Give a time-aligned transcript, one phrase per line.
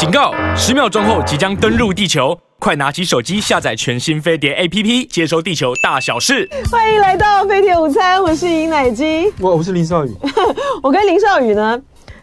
[0.00, 0.32] 警告！
[0.56, 6.48] 十秒钟后即将登陆地球，快拿起手机下载全新飞碟 APP，接收地球大小事。
[6.70, 10.16] 欢迎来到飞碟午餐，我是尹乃金，我我是林少宇。
[10.82, 11.78] 我跟林少宇呢，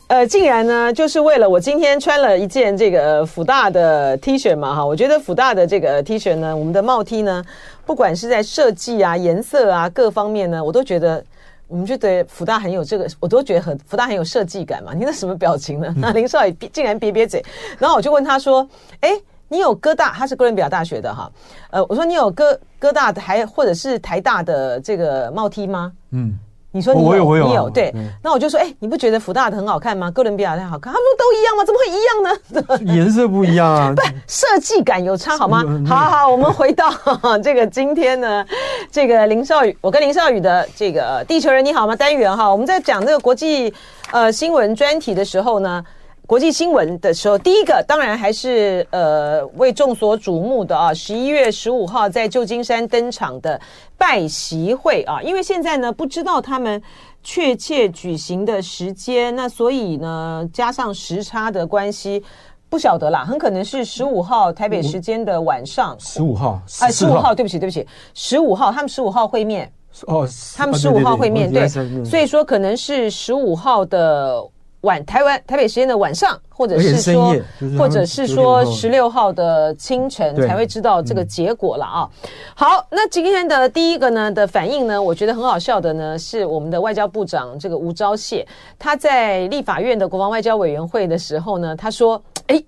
[0.07, 7.45] 呃，竟然呢，就是为了我今天穿了一件这个辅大的 T 恤嘛，哈，我觉得辅大的这个 T 恤呢，我们的帽 T 呢，
[7.85, 11.23] 不管是在设计啊、颜色啊各方面呢，我都觉得。
[11.67, 14.93] 我们觉得福大很有这个，我都觉得很福大很有设计感嘛。
[14.93, 15.93] 你那什么表情呢？
[15.97, 17.43] 那林少爷竟然瘪瘪嘴，
[17.77, 18.67] 然后我就问他说
[19.01, 19.11] ：“哎，
[19.47, 20.13] 你有哥大？
[20.13, 21.31] 他是哥伦比亚大学的哈。
[21.69, 26.37] 呃，我说你有哥哥大的还或者是台大的这个帽梯吗？”嗯。
[26.77, 27.91] 你说你有，我有，我有啊、你有对，
[28.23, 30.11] 那我就说，哎，你不觉得福大的很好看吗？
[30.11, 31.65] 哥伦比亚的好看，他们都一样吗？
[31.65, 32.93] 怎么会一样呢？
[32.95, 35.63] 颜色不一样啊， 不，设计感有差好吗？
[35.87, 36.93] 好好好，我们回到
[37.43, 38.45] 这个今天呢，
[38.91, 43.73] 这个林少宇，我跟林少宇的这个地球人你好吗单元哈，我们在讲这个国际
[44.11, 45.83] 呃新闻专题的时候呢。
[46.27, 53.57] 国际新闻的时候，第一个当然还是呃为众所瞩目的啊，十一月十五号在旧金山登场的
[53.97, 56.83] 拜习会啊，因为现在呢不知道他们
[57.23, 62.21] 确切举行的时间，那所以呢加上时差的关系，
[62.67, 69.71] 不晓得啦，很可能是十五号台北时间的晚上，十五号哎，十五号，对不起对不起，十五号他们十五号会面。
[70.07, 71.69] 哦，他们十五号会面对，
[72.03, 74.45] 所以说可能是十五号的。
[74.87, 77.35] 晚台湾台北时间的晚上，或者是说，
[77.77, 82.09] 或者是说十六号的清晨才会知道这个结果了啊。
[82.55, 88.45] 好，那今天的第一个呢的反应呢，我觉得很好笑的呢，是我们的外交部长这个吴钊燮，
[88.79, 92.63] 他在立法院的国防外交委员会的时候呢，他说，哎，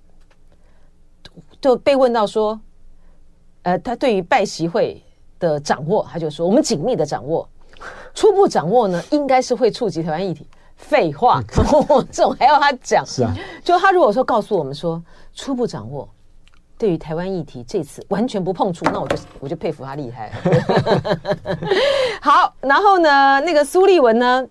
[1.61, 2.59] 就被问到说，
[3.63, 5.01] 呃，他对于拜习会
[5.39, 7.47] 的掌握，他就说，我们紧密的掌握，
[8.13, 10.45] 初步掌握呢，应该是会触及台湾议题。
[10.79, 11.39] 废话，
[12.09, 13.05] 这种还要他讲？
[13.05, 13.31] 是啊，
[13.63, 14.99] 就他如果说告诉我们说
[15.35, 16.09] 初步掌握，
[16.77, 20.31] 对于台湾议题这次完全不碰触，那我就我就佩服他厉害。
[22.21, 24.43] 好，然后呢，那个苏立文呢，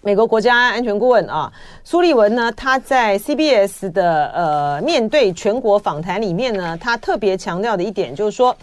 [0.00, 1.52] 美国国家安全顾问啊，
[1.84, 8.56] 苏立文呢，他在 CBS 的呃面对全国访谈里面呢，他特别强调的一点就是说，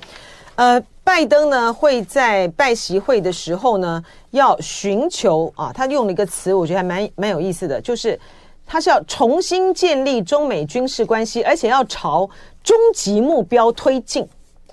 [0.56, 0.82] 呃。
[1.10, 8.18] 拜登呢会在拜习会的时候呢，要寻求啊，他用了一个词，我觉得还蛮蛮有意思的，就是
[8.64, 12.30] 他是要重新建立中美军事关系，而且要朝
[12.64, 14.24] 终极目标推进，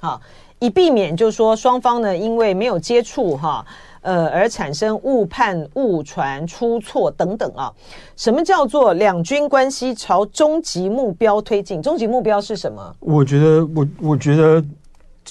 [0.00, 0.20] 啊，
[0.58, 3.64] 以避免就是说双方呢因为没有接触哈，
[4.02, 7.72] 呃而产生误判、误传、出错等等啊。
[8.14, 11.80] 什么叫做两军关系朝终极目标推进？
[11.80, 12.94] 终极目标是什么？
[13.00, 14.62] 我觉得，我我觉得。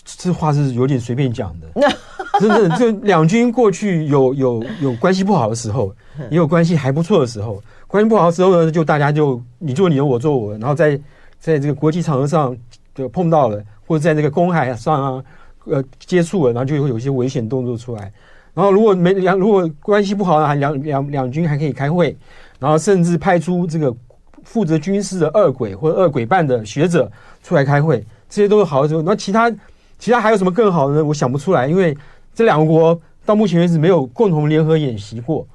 [0.03, 1.67] 这话是有点随便讲的，
[2.39, 5.93] 真的，就两军过去有有有关系不好的时候，
[6.29, 7.61] 也有关系还不错的时候。
[7.87, 10.99] 关系不好的时候呢，就大家就你做你的，我做我的，然后在
[11.39, 12.55] 在这个国际场合上
[12.93, 15.23] 就碰到了，或者在那个公海上啊，
[15.65, 18.11] 呃接触了，然后就会有一些危险动作出来。
[18.53, 22.17] 然后如果没两如果关系不好呢，两两两军还可以开会，
[22.59, 23.95] 然后甚至派出这个
[24.43, 27.09] 负责军事的二鬼或者二鬼办的学者
[27.43, 29.01] 出来开会，这些都是好的时候。
[29.01, 29.49] 那其他。
[29.97, 31.05] 其他还有什么更好的呢？
[31.05, 31.97] 我想不出来，因为
[32.33, 35.47] 这两个国到目前为止没有共同联合演习过，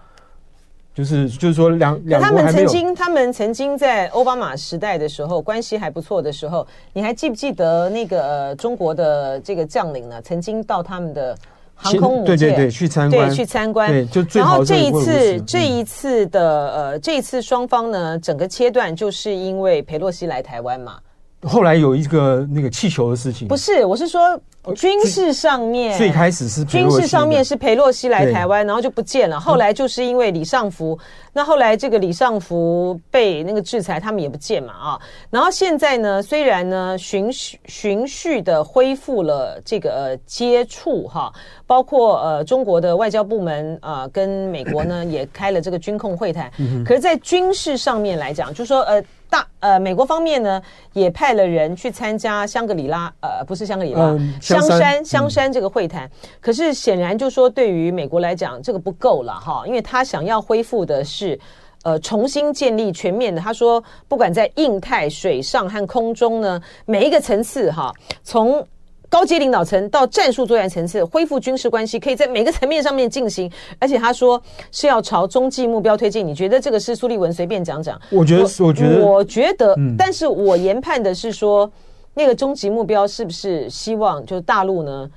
[0.95, 2.21] 就是就是说两两。
[2.21, 10.21] 他们曾经，他们曾经在奥巴马时代的时候关系还不错的时候，你还记不记得那个、呃、中国的这个将领呢？
[10.23, 11.37] 曾经到他们的
[11.75, 13.91] 航空母舰，对对对，去参观，对去参观。
[13.91, 20.99] 对，就最好然后这一次这一次的呃，这一次双方呢整个切断，就是因为佩洛西来台湾嘛。
[21.43, 24.39] 后来有一个那个气球的事情，不是，我是说
[24.77, 29.41] 军事上面，最开始是军事上面是裴洛西来台湾，然后就不见了。
[29.41, 30.99] 后来就是因为李尚福，
[31.33, 35.01] 那后来这个李尚福被那个制裁，他们也不见嘛啊。
[35.31, 41.33] 然后现在呢，虽然呢循序循序的恢复了这个呃接触哈，
[41.67, 46.53] 包括呃中国的外交部门啊跟美国呢也开了这个军控会谈，
[46.85, 49.03] 可是，在军事上面来讲，就是说呃。
[49.31, 50.61] 大呃，美国方面呢
[50.93, 56.07] 也派了人去参加香格里拉，呃，不是香格里拉，嗯、香山香山这个会谈。
[56.07, 56.11] 嗯、
[56.41, 61.39] 可是显然就说，对于美国来讲，这个不够了哈，因为他想要恢复的是，
[61.85, 63.41] 呃，重新建立全面的。
[63.41, 67.93] 他说，不管在印太、水上和空中呢，每一个层次哈，
[68.25, 68.67] 从
[69.11, 74.41] 高阶领导层到战术作战层次，恢复军事关系可以在每个层面上面进行，而且他说
[74.71, 76.25] 是要朝终极目标推进。
[76.25, 78.01] 你觉得这个是苏立文随便讲讲？
[78.11, 81.71] 我觉得，我觉得，我觉得，但是我研判的是说，
[82.15, 85.11] 那个终极目标是不是希望就是大陆呢，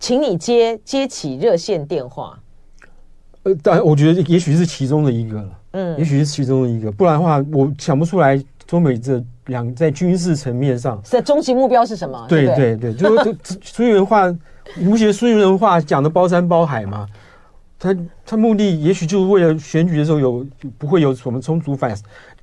[0.00, 2.36] 请你接接起热线电话？
[3.44, 8.36] 呃，但我觉得也许是其中的一个了，嗯，也许是其中的一个，不然的话，我想不出来
[8.66, 12.26] 中美这两在军事层面上，在终极目标是什么？
[12.28, 14.28] 对对对，就是苏联文化，
[14.74, 17.06] 你不觉得苏联文化讲的包山包海嘛？
[17.78, 20.44] 他他目的也许就是为了选举的时候有
[20.78, 21.94] 不会有什么冲突反，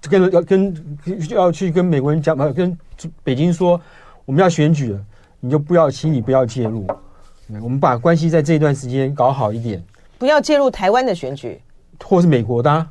[0.08, 0.98] 跟要跟
[1.30, 2.78] 要去跟美国人讲嘛，跟
[3.24, 3.82] 北京说
[4.26, 5.00] 我们要选举了，
[5.40, 6.88] 你就不要请你不要介入，
[7.62, 9.84] 我们把关系在这段时间搞好一点，
[10.20, 11.60] 不要介入台湾的选举，
[12.02, 12.88] 或是美国的、啊。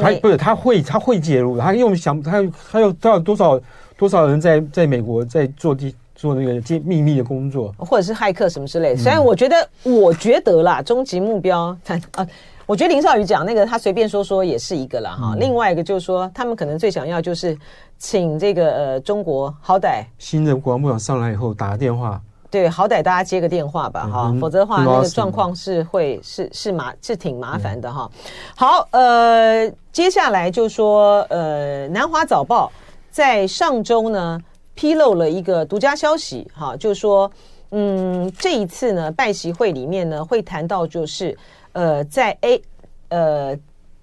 [0.00, 1.58] 他不是，他会，他会介入。
[1.58, 3.60] 他用想，他他有他有多少
[3.96, 9.00] 多少人在在美国在做地做那个机秘密的工作，或者是骇客什么之类的。
[9.00, 12.26] 虽然我觉得，我觉得啦，终极目标，他啊，
[12.66, 15.34] 我觉得林少宇讲那个，他随便说说也是一个了哈。
[15.38, 17.56] 另外一个就是说，他们可能最想要就是
[17.98, 22.20] 请这个呃中国好歹新的国防部长上来以后打个电话。
[22.52, 28.10] 对，好歹大家接个电话吧，哈、嗯，否则的话，那个状况是会是是麻是挺麻烦的哈。
[28.54, 32.70] 好，呃，接下来就说，呃，南华早报
[33.10, 34.38] 在上周呢
[34.74, 37.30] 披露了一个独家消息，哈，就是说，
[37.70, 41.34] 嗯，这一次呢拜习会里面呢会谈到，就是
[41.72, 42.62] 呃，在 A
[43.08, 43.56] 呃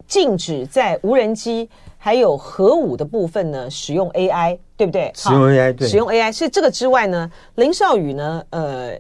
[0.08, 1.70] 禁止在无人机。
[2.02, 5.12] 还有核武的部分呢，使用 AI，对不对？
[5.14, 6.32] 使用 AI，对，使用 AI。
[6.32, 8.98] 是这个之外呢，林少宇呢，呃，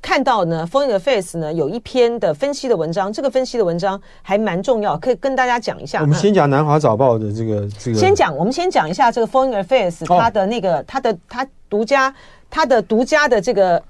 [0.00, 6.00] 看到呢，Foreign Affairs 呢有一篇的分析的文章，这个分析的文章还蛮重要，可以跟大家讲一下。
[6.00, 7.98] 我们先讲南华早报的这个这个。
[7.98, 12.14] 先讲，我们先讲一下这个 Foreign Affairs 它的那个它的它独家
[12.48, 13.82] 它的独家的这个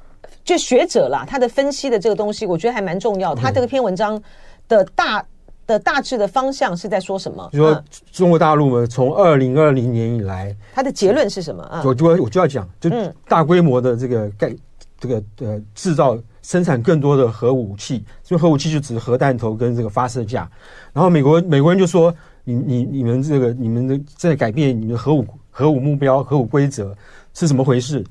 [0.43, 3.37] 就学者啦，他的分析的这个东西，我觉得还蛮重要。
[3.37, 4.21] 他这个篇文章
[4.67, 5.25] 的大。
[5.69, 7.49] 的大致的方向是在说什么？
[7.53, 11.83] 就说中国大陆嘛，从二零二零年以来，它的结论是什么啊？
[11.85, 12.91] 我就我就要讲，就
[13.29, 14.57] 大规模的这个盖
[14.99, 20.51] 这个呃制造生产更多的核武器，所以核武器就指核弹头跟这个发射架。
[20.95, 22.13] 然后美国美国人就说
[22.45, 26.97] ：“你你你们这个你们的在改变你们的核武核武目标核武规则
[27.35, 28.03] 是怎么回事？”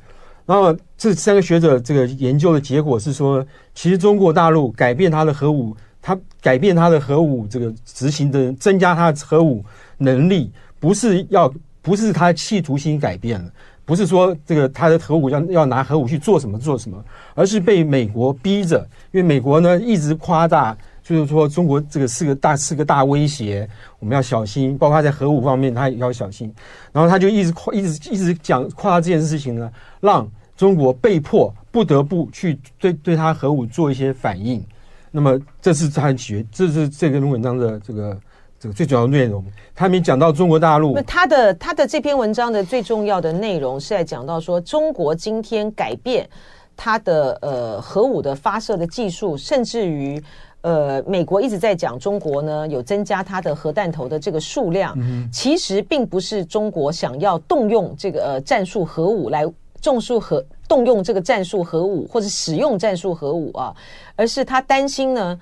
[0.45, 3.43] 然后这三个学者这个研究的结果是说，
[3.73, 5.75] 其实中国大陆改变它的核武。
[6.01, 9.63] 他改变他的核武这个执行的，增加他的核武
[9.97, 13.51] 能力，不是要不是他企图心改变了，
[13.83, 17.03] 不是说这个他的核武要要拿核武去做什么做什么，
[17.33, 23.67] 而是被美国逼着，因为美国呢一直夸大，就是说中国这个是个大是个大威胁，
[23.99, 26.53] 我们要小心，包括在核武方面他也要小心，
[26.91, 34.63] 然后他就一直夸一直一直讲夸大这件事情呢，让中国被迫不得不去对对他核武做一些反应。
[35.11, 38.19] 那么这是他学，这是这篇文章的这个
[38.59, 39.43] 这个最主要的内容。
[39.73, 40.93] 他没讲到中国大陆。
[40.93, 46.27] 那他的他的这篇文章的最重要的内容是在讲到说，中国今天改变
[46.75, 50.21] 它的呃核武的发射的技术，甚至于
[50.61, 59.45] 呃美国一直在讲中国呢有增加它的核弹头的这个数量，嗯、其实并不是中国想要动用这个呃战术核武来
[59.81, 60.43] 种树核。
[60.67, 63.73] 动用这个战术核武或者使用战术核武啊，
[64.15, 65.39] 而是他担心呢，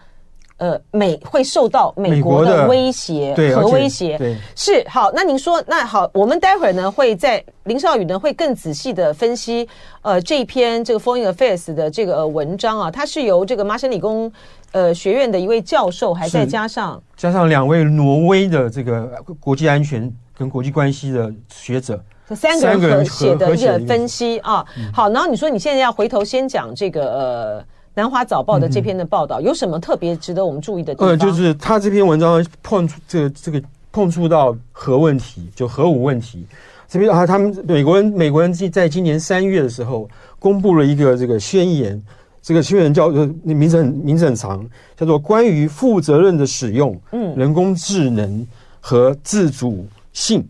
[0.57, 4.18] 呃，美会受到美国的威胁，和威胁。
[4.56, 9.68] 是好，那您说，那好，我们待会儿呢会在林少宇呢会更仔细的分析，
[10.01, 14.31] 呃，这一篇这个 Foreign Affairs 的这个文章啊，它是由这个麻省理工
[14.72, 22.03] 呃学院的一位教授，还再加上加上两位挪威的这个国际安全跟国际关系的学者。
[22.35, 31.10] 三个人合写的一个分析啊，好，然后你说你现在要回头先讲这个呃南华早报的这篇的报道，有什么特别值得我们注意的地方？
[31.10, 36.48] 呃，就是他这篇文章碰触这个这个碰触到核问题，就核武问题。
[36.88, 42.01] 这边啊，他们美国人美国人在今年三月的时候公布了一个这个宣言，
[42.41, 44.67] 这个宣言叫做名字很名字很长，
[44.98, 48.48] 叫做关于负责任的使用嗯人工智能
[48.79, 50.43] 和自主性。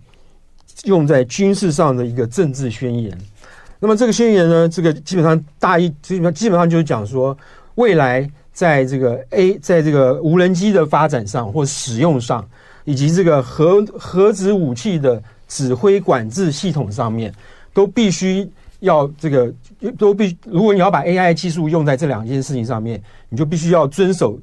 [0.84, 3.18] 用在军事上的一个政治宣言。
[3.80, 7.36] 那么这个宣言呢，这个基本上大意基本上基本上就是讲说，
[7.76, 12.48] 未来在这个 A 在这个无人机的发展上或使用上，
[12.84, 17.34] 以及这个核核子武器的指挥管制系统上面，
[17.74, 18.48] 都必须
[18.82, 19.52] 要这个
[19.98, 24.38] 都必如果你要把 AI 技术用在这两件事情上面，你就必须要遵守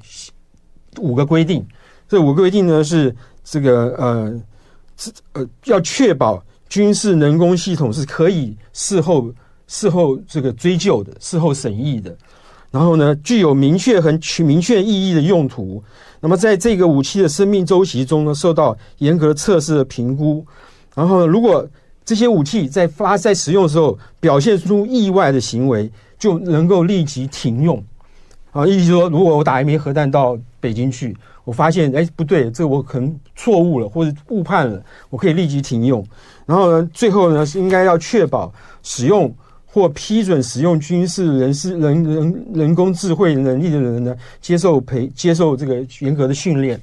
[0.98, 1.64] 五个规定。
[2.08, 3.14] 这五个规定呢是
[3.44, 4.42] 这个呃。
[4.96, 9.32] 是呃，要确保军事能工系统是可以事后
[9.66, 12.14] 事后这个追究的，事后审议的。
[12.70, 15.82] 然后呢，具有明确和明确意义的用途。
[16.20, 20.42] 那么，在这个武器的生命周期中呢，受到严格测试的评估。
[20.94, 21.68] 然后，如果
[22.04, 27.82] 这些武器在发在使用的时候表现出意外的行为，就能够立即停用。
[28.52, 36.04] 啊，意思说，如果我打一枚核弹到北京去，我发现哎不对，这我可能错误了或者误判了，我可以立即停用。
[36.46, 39.32] 然后呢，最后呢是应该要确保使用
[39.66, 46.80] 或批准使用军事人士人人人工智慧能力的人呢，接受培接受这个严格的训练。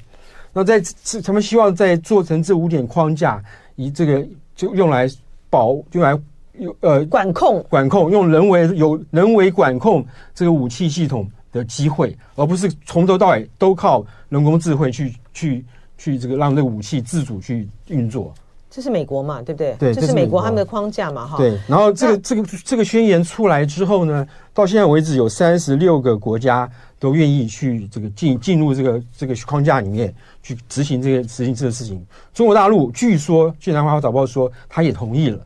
[0.52, 3.42] 那在这他们希望在做成这五点框架，
[3.76, 4.26] 以这个
[4.56, 5.08] 就用来
[5.50, 6.20] 保用来
[6.58, 15.66] 用呃管控管控用人为有人为管控这个武器系统的机会，而不是从头到尾都靠人工智慧去去
[15.98, 18.34] 去这个让这个武器自主去运作。
[18.72, 19.76] 这是美国嘛，对不对？
[19.80, 21.38] 对，这是美国他们的框架嘛，哈。
[21.38, 30.14] 对，然后这个这个这个宣言出来之后呢，到现在为止有三十六个国家都愿意去这个进进入这个这个框架里面
[30.44, 32.06] 去执行这个执行这个事情。
[32.32, 35.44] 中国大陆据说，据南华早报说，他也同意了。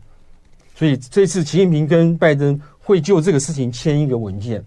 [0.76, 4.62] 所以这次习近平跟拜登会就这个事情签一个文件。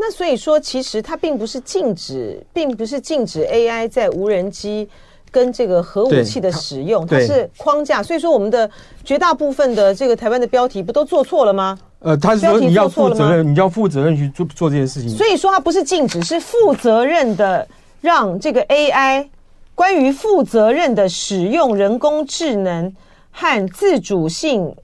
[0.00, 4.88] 那所以说，其实它并不是禁止，并不是禁止 AI 在无人机。
[5.32, 8.68] 跟这个核武器的使用，它是框架，所以说我们的
[9.04, 11.78] 绝大部分的这个台湾的标题不都做错了吗？
[12.00, 15.08] 呃，他是说你要负责任，你要负责任去做做这件事情。
[15.10, 17.64] 所以说它不是禁止，是负责任的
[18.00, 19.28] 让这个 AI
[19.76, 22.92] 关于负责任的使用人工智能
[23.30, 24.74] 和自主性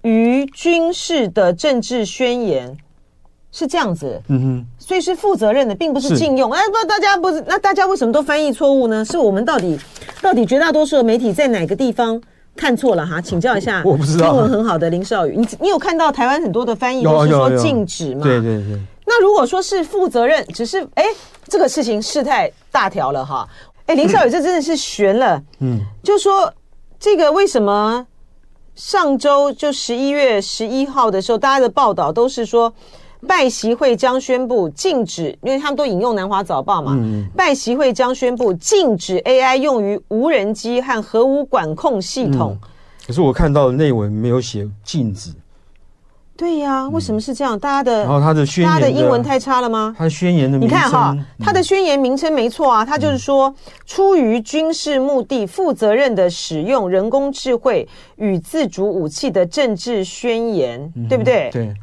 [0.00, 2.74] 于军事的政治宣言。
[3.58, 6.52] 是这样子，嗯哼，所以是负责任的，并不是禁用。
[6.52, 9.02] 哎，不，大家不是，那大家为什么都翻译错误呢？
[9.02, 9.78] 是我们到底
[10.20, 12.20] 到底绝大多数的媒体在哪个地方
[12.54, 13.18] 看错了哈？
[13.18, 14.26] 请教一下，我不知道。
[14.26, 18.24] 英文很好的林少宇，你你有看到台湾很多的翻译都是说禁止吗？
[18.24, 18.78] 对对对。
[19.06, 21.04] 那如果说是负责任，只是哎，
[21.48, 23.48] 这个事情事态大条了哈。
[23.86, 25.42] 哎，林少宇，这真的是悬了。
[25.60, 26.52] 嗯，就说
[27.00, 28.06] 这个为什么
[28.74, 32.70] 上周就十一月十一号的时候，大家的报道都是说。
[33.26, 36.96] 拜习会将宣布禁止，因为他们都引用南华早报嘛。
[36.98, 42.56] 嗯、拜习会将宣布禁止 AI 用于无人机和核武管控系统。
[42.62, 42.68] 嗯、
[43.06, 45.30] 可是我看到的内文没有写禁止。
[46.38, 47.58] 对呀、啊，为什么是这样？
[47.58, 49.96] 大家的，然后他的宣言，他的英文太差了吗？
[49.96, 53.54] 他的宣言的名称，你看哈，他的宣言名称没错啊，他就是说，
[53.86, 61.48] 出于军事目的，负责任的使用人工智慧与自主武器的政治宣言，嗯、对不对？
[61.50, 61.74] 对。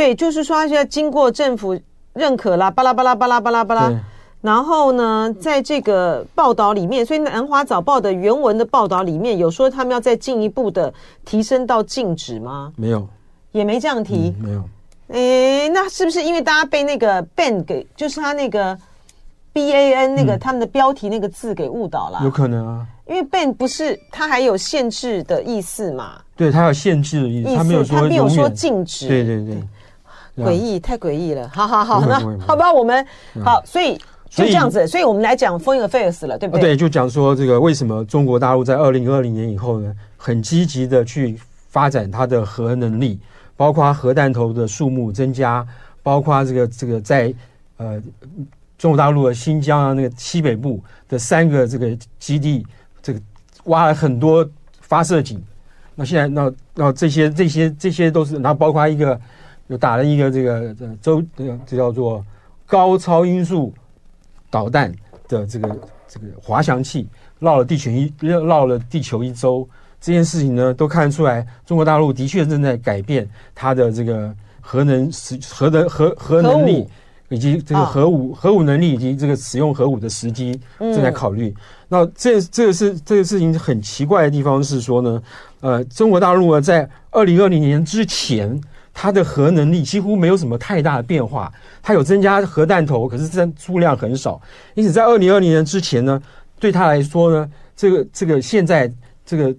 [0.00, 1.78] 对，就是说，要经过政府
[2.14, 3.92] 认可啦，巴拉巴拉巴拉巴拉巴拉。
[4.40, 10.90] 然后呢，在这个报道里面，所以南华早报的原文的报道里面有说，他们要再进一步的
[11.26, 12.72] 提升到禁止吗？
[12.76, 13.06] 没有，
[13.52, 14.34] 也没这样提。
[14.38, 14.64] 嗯、没有。
[15.08, 18.74] 诶，那是不是因为大家被那个 ban 给，就是他那个
[19.52, 22.20] B A N 那个、嗯、他们的标题那个字给误导了？
[22.24, 22.86] 有可能啊。
[23.06, 26.22] 因为 ban 不是它还有限制的意思嘛？
[26.34, 29.06] 对，它有限制的意思，他没有说，他没有说禁止。
[29.06, 29.62] 对对对。
[30.44, 31.48] 诡异，太诡异了！
[31.52, 33.06] 好好好，那好吧，我们
[33.44, 33.96] 好，所以
[34.28, 36.70] 就这样子，所以我们来讲 Foreign Affairs 了，对不对？
[36.70, 41.36] 对，就讲说这个为什么中国大陆在二零二零年以后呢，很积极的去
[41.68, 43.18] 发展它的核能力，
[43.56, 45.66] 包括核弹头的数目增加，
[46.02, 47.34] 包括这个这个在
[47.76, 48.00] 呃
[48.78, 52.64] 中国大陆的新疆啊那个西北部的三个这个基地，
[53.02, 53.20] 这个
[53.64, 54.48] 挖了很多
[54.80, 55.42] 发射井。
[55.96, 59.20] 那现在那那这些这些这些都是，然后包括一个。
[59.70, 62.26] 就打了一个这个这周这这叫做
[62.66, 63.72] 高超音速
[64.50, 64.92] 导弹
[65.28, 65.68] 的这个
[66.08, 67.06] 这个滑翔器
[67.38, 69.66] 绕了地球一绕了地球一周，
[70.00, 76.84] 这件事情呢都看得出来，中国大陆的确正在改变它的这个核能使核的核核能力
[77.28, 81.54] 以及这个核武核武能力以及这个使用核武的时机正在考虑。
[81.86, 85.22] 那这这个是这个事情很奇怪的地方是说呢，
[85.60, 88.60] 呃，中国大陆呢在二零二零年之前。
[88.92, 91.50] 它的核能力几乎没有什么太大的变化，
[91.82, 94.40] 它有增加核弹头，可是这数量很少。
[94.74, 96.20] 因此，在二零二零年之前呢，
[96.58, 98.92] 对他来说呢，这个这个现在
[99.24, 99.54] 这个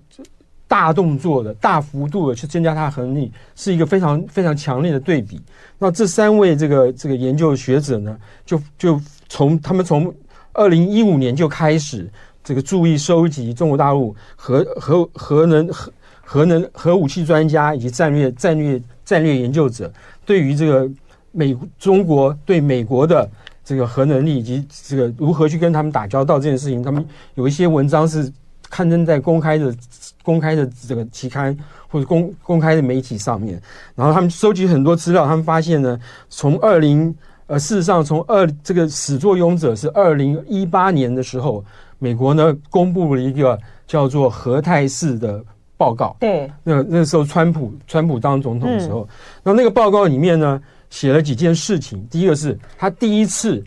[0.68, 5.42] 大动作的大幅度的去增加它的核能力，是一个非常非常强烈的对比。
[5.80, 10.14] 那这三位这个这个研究学者呢，就就从他们从
[10.54, 12.08] 二零一五年就开始
[12.44, 18.80] 这个注意收集中国大陆核核核能核核能核武器专家以及战略战略。
[19.12, 19.92] 战略研究者
[20.26, 20.90] 对于这个
[21.34, 23.30] 美中国对美国的
[23.62, 28.32] 这个核能力以及这个如何去跟他们打交道这件事情，他们有一些文章是
[28.70, 29.76] 刊登在公开的
[30.24, 31.58] 公开的这个期刊
[31.90, 33.62] 或者公公开的媒体上面。
[33.96, 36.00] 然后他们收集很多资料，他们发现呢，
[36.30, 37.14] 从二零
[37.48, 41.66] 呃事实上从二这个始作俑者是二零一八年的时候，
[42.00, 45.44] 美国呢公布了一个叫做核态势的。
[45.82, 46.16] 报告。
[46.20, 49.10] 对，那那时候川普川普当总统的时候，
[49.42, 50.62] 那、嗯、那个报告里面呢
[50.92, 52.06] 写了几件事情。
[52.08, 53.64] 第一个是他第一次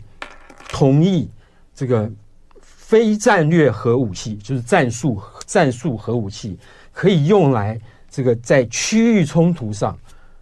[0.69, 1.29] 同意
[1.73, 2.09] 这个
[2.61, 6.57] 非战略核武器，就是战术战术核武器，
[6.93, 7.77] 可以用来
[8.09, 9.97] 这个在区域冲突上，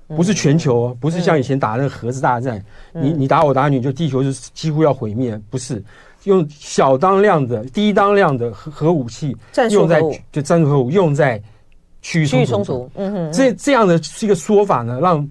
[0.09, 2.63] 不是全球，嗯、不是像以前打那个核子大战，
[2.93, 5.83] 嗯、你你打我打你，就地球就几乎要毁灭，不是。
[6.25, 9.35] 用小当量的低当量的核核武器
[9.71, 10.01] 用在
[10.31, 11.37] 就战术核武用在
[12.03, 15.27] 区域冲突，冲突嗯哼，这这样的是一个说法呢，让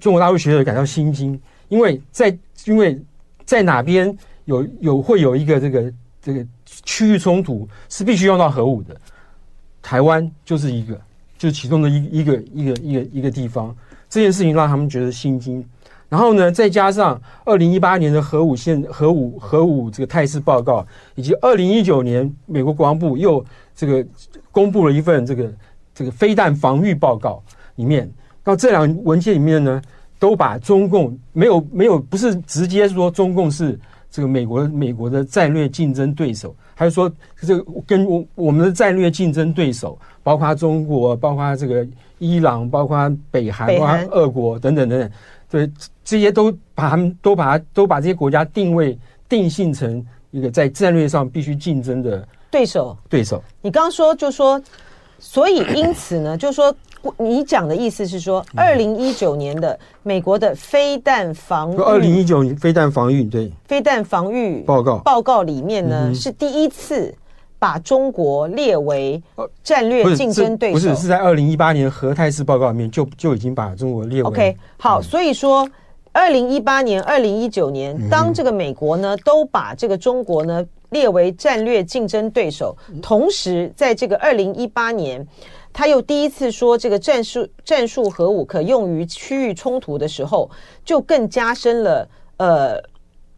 [0.00, 1.38] 中国大陆学者感到心惊，
[1.68, 2.98] 因为在因为
[3.44, 8.96] 在哪边有有会有一个这个这个区域冲突是必须用到核武的，
[9.82, 10.98] 台湾就是一个，
[11.36, 13.76] 就是其中的一一个一个一个一个地方，
[14.08, 15.62] 这件事情让他们觉得心惊。
[16.08, 20.86] 然后呢，再加上二零一八年的核武现核武核武这个态势报告，
[21.16, 23.44] 以及二零一九年美国国防部又
[23.76, 24.02] 这个
[24.50, 25.52] 公布了一份这个。
[25.98, 27.42] 这个飞弹防御报告
[27.74, 28.08] 里面，
[28.44, 29.82] 到这两文件里面呢，
[30.16, 33.76] 都把中共没有没有不是直接说中共是
[34.08, 41.84] 这个美国美国的战略竞争对手，还是说这个跟我我们的战略竞争对手，包括中国，包括这个
[42.20, 45.10] 伊朗，包括北韩，包括俄国等等等等，
[45.50, 45.68] 对
[46.04, 48.96] 这些都把他们都把它都把这些国家定位
[49.28, 52.96] 定性成一个在战略上必须竞争的对手。
[53.08, 54.62] 对手，你刚刚说就说。
[55.18, 56.72] 所以，因此呢，就是说，
[57.16, 67.12] 你讲的意思是说，二零一九年的美国的飞弹防御，二零一九年飞弹防御对飞弹防御报告报告里面呢，是第一次
[67.58, 69.20] 把中国列为
[69.64, 70.74] 战略竞争对手。
[70.74, 74.28] 不是，是在二零一八年核态势报告里面就就已经把中国列为。
[74.28, 75.68] OK，好，所以说，
[76.12, 80.64] 二零一八年、二零一九年，当这个美国呢都把这个中国呢。
[80.90, 85.26] 列为战略竞争对手，同时在这个二零一八年，
[85.72, 90.50] 他又第一次说这个战术战术核武可用于区域冲突的时候，
[90.84, 92.80] 就更加深了呃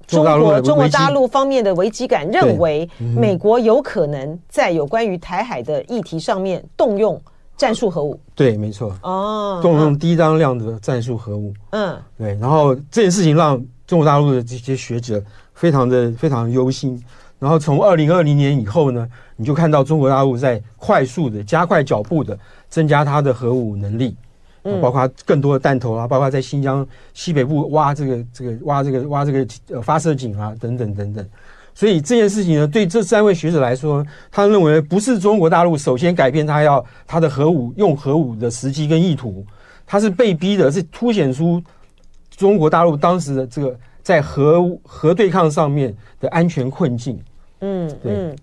[0.07, 7.21] 中国中国大陆方面的危机感，认为美国有可能在有关于台海的议题上面动用
[7.57, 8.19] 战术核武。
[8.35, 8.93] 对，没错。
[9.03, 11.53] 哦，动用低当量的战术核武。
[11.71, 12.39] 嗯，对。
[12.41, 17.01] 然后这件事情让中国大陆的这些学者非常的非常忧心。
[17.41, 24.15] 然后从二零二零年以后呢，你就看到中国大陆在快速的加快脚步的增加它的核武能力，
[24.63, 31.27] 嗯，包括更多的弹头啊，包括在新疆西北部挖这个这个挖这个挖这个呃发射井啊等等等等。
[31.73, 39.43] 所以这件事情呢，对这三位学者来说，他认为不是中国大陆首先改变他要他的核武用核武的时机跟意图，
[39.87, 41.63] 他是被逼的，是凸显出
[42.37, 47.19] 中国大陆当时的这个在核核对抗上面的安全困境。
[47.61, 48.37] 嗯嗯，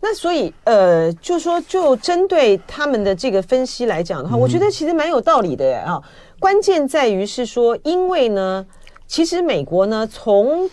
[0.00, 6.02] 那所以呃，就说就针对他们的这个分析来讲的话，嗯、我觉得其实蛮有道理的呀啊。
[6.38, 8.66] 关键在于是说，因为呢，
[9.06, 10.68] 其实美国呢，从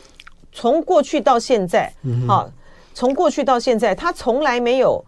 [0.51, 2.49] 从过去到现在，嗯，好，
[2.93, 5.03] 从过去到现在，他从来没有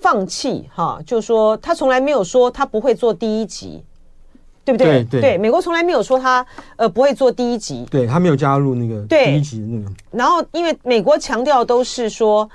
[0.00, 3.82] 放弃哈，就说他从来没有说他不会做第一级。
[4.66, 5.02] 对不对？
[5.04, 9.90] 对，美国从来没有说他呃不会做第一级，对，他没有加入那个第一级的那个。
[10.10, 12.50] 然后，因为美国强调都是说，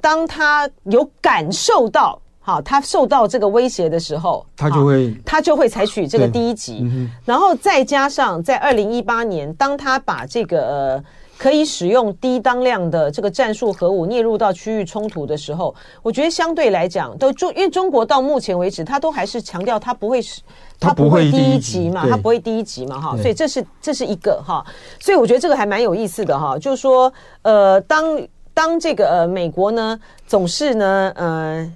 [0.00, 6.86] 当他有感受到好，他受到这个威胁的时候，他就会他就会采取这个第一级。
[7.24, 11.04] 然后再加上在二零一八年，当他把这个呃。
[11.38, 20.42] 可以使用低当量的这个战术核武列入到区域冲突的时候，我觉得相对来讲都中，因为中国到目前为止，它都还是强调它不会是，
[20.80, 24.66] 它不会第一级嘛，它不会第一级嘛，哈，所以这是这是一个哈，
[24.98, 28.20] 所以我觉得这个还蛮有意思的哈，就是说，呃，当
[28.52, 31.72] 当这个呃美国呢总是呢呃。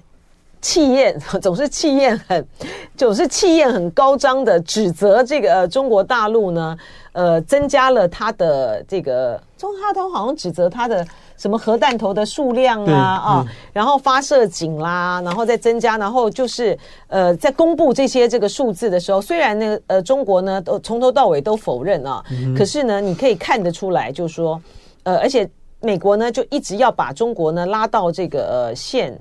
[0.63, 2.47] 气焰 总是气焰很，
[2.95, 6.77] 总是气焰很高涨的指责这个、呃、中国大陆呢，
[7.13, 24.61] 呃，增加了它的这个中哈都好像指责它的什么核弹头的数量啊啊，然后发射井啦，然后再增加，然后就是呃，在公布这些这个数字的时候，虽然那个呃中国呢都从头到尾都否认啊，嗯、可是呢，你可以看得出来，就是说
[25.03, 25.49] 呃，而且
[25.79, 29.17] 美国呢就一直要把中国呢拉到这个呃现。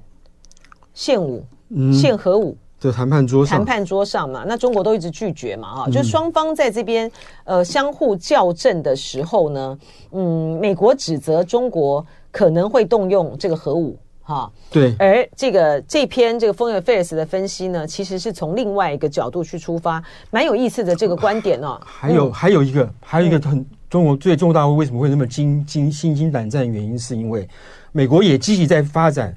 [0.94, 1.42] 现武，
[1.90, 2.54] 现核武
[2.88, 7.10] 的谈判桌上，谈判桌上嘛，那中国都一直拒绝嘛，哈，就双方在这边
[7.44, 9.78] 呃相互校正的时候呢，
[10.10, 21.80] 嗯，美国指责中国可能会动用这个核武，哈，对，而这个这篇这个 Foreign Affairs 的分析呢，其实是从另外一个角度去出发，蛮有意思的这个观点哦。
[21.84, 26.68] 还有还有一个还有一个很中国对中国大陆为什么会那么惊惊心惊胆战？
[26.68, 27.48] 原因是因为
[27.92, 29.32] 美国也积极在发展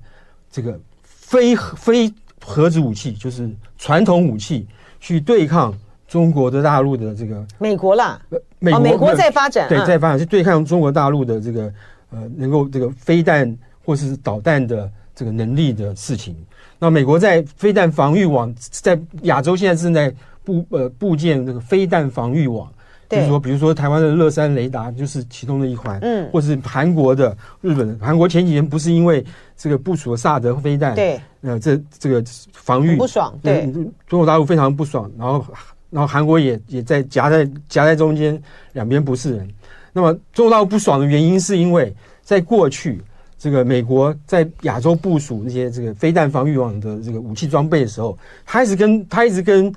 [0.51, 0.79] 这个。
[1.27, 2.13] 非非
[2.45, 4.67] 核子武器，就是传统武器，
[4.99, 5.73] 去对抗
[6.07, 8.21] 中国的大陆的这个美国啦，
[8.59, 11.73] 美国、哦、美国在发展，对，在发展是对抗中国大陆的这个
[12.11, 16.35] 呃，能够这个飞弹或是导弹的这个能力的事情。
[16.77, 22.71] 那美国在飞弹防御网在亚洲现在正在布呃布建这个飞弹防御网，
[23.09, 29.25] 就是说，比如说台湾的乐山雷达就是其中的一环，嗯，或是韩国的、日本的、韩国前几年不是因为
[29.57, 33.71] 这个部署了萨德飞弹，对，呃，这这个防御不爽，对，
[34.07, 35.45] 中国大陆非常不爽，然后
[35.89, 38.41] 然后韩国也也在夹在夹在中间，
[38.73, 39.49] 两边不是人。
[39.93, 43.01] 那么中国大陆不爽的原因是因为在过去。
[43.37, 49.71] 这个美国在亚洲部署那些这个飞弹防御网的这个武器装备的时候，他一直跟他一直跟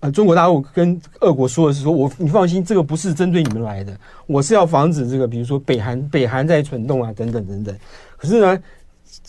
[0.00, 7.74] 呃中国大陆跟俄国说的是说，我你放心，这个不是针对你们来的，我是要防止这个比如说北韩北韩在蠢动啊等等等等。
[8.18, 8.58] 可是呢，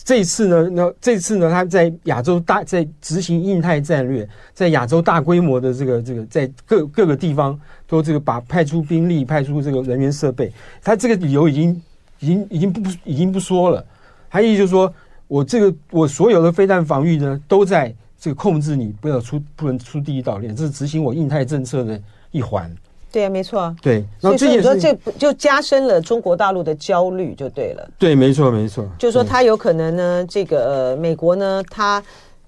[0.04, 11.82] 这次呢，那这次呢，他在亚洲大在执行印太战略，在亚洲大规模的这个这个在各各个地方都这个把派出兵力、派出这个人员设备，他这个理由已经。
[12.20, 13.86] 已经已经不已经不说了，
[14.28, 14.92] 他意思就是说，
[15.28, 22.68] 我这个我所有的飞弹防御呢，都在这个控制你不要出不能出第一岛链，这是执行我印太政策的一环。
[23.10, 23.74] 对啊，没错。
[23.80, 27.88] 对，然后所以你说这就加深了中国大陆的焦虑，就对了。
[27.98, 28.86] 对，没错，没错。
[28.98, 32.02] 就是说，他有可能呢，这个、呃、美国呢，他。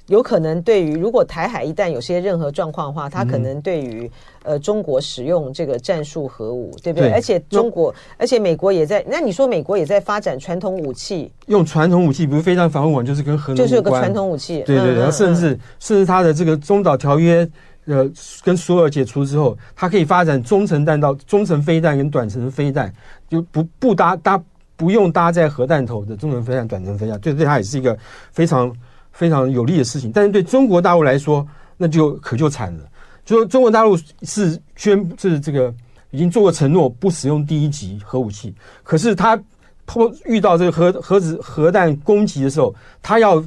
[0.06, 4.10] 有可能对于如果台海一旦有些任何状况的话，他可能对于
[4.42, 7.12] 呃中国使用这个战术核武，对不对？
[7.12, 9.04] 而且中国，而且美国也在。
[9.06, 14.64] 那你说美国也在发展传统武器，用传统武器，不是非常防护网，就是跟核就是有个传统武器。
[14.66, 17.48] 对对对，甚至甚至他的这个中导条约
[17.90, 18.10] 呃
[18.42, 22.92] 跟苏俄解除之后，它可以发展中程弹道、中程飞弹跟短程飞弹，
[23.28, 24.42] 就不不搭搭
[24.76, 27.98] 不用搭载核弹头的中程飞弹、短程飞弹，对对，它也是一个
[28.32, 28.74] 非常。
[29.12, 32.88] 非常有利的事情，但是对中国大陆来说，那就可就惨了。
[33.24, 35.74] 就说中国大陆是宣布是这个
[36.10, 38.54] 已经做过承诺，不使用第一级核武器。
[38.84, 39.38] 可是他
[39.84, 43.44] 碰遇到这个核核子核弹攻击的时候，他要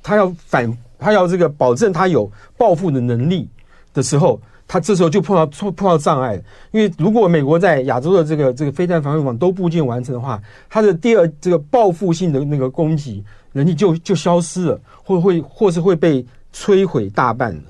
[0.00, 3.46] 他要反，他要这个保证他有报复的能力
[3.92, 6.40] 的时候，他这时候就碰到碰碰到障碍。
[6.70, 13.24] 因为如果美国在亚洲的这个这个飞弹防御网都部件完成的话，它的第二这个报复性的那个攻击。
[13.52, 16.24] 人力就就消失了，或会或是会被
[16.54, 17.62] 摧毁大半的。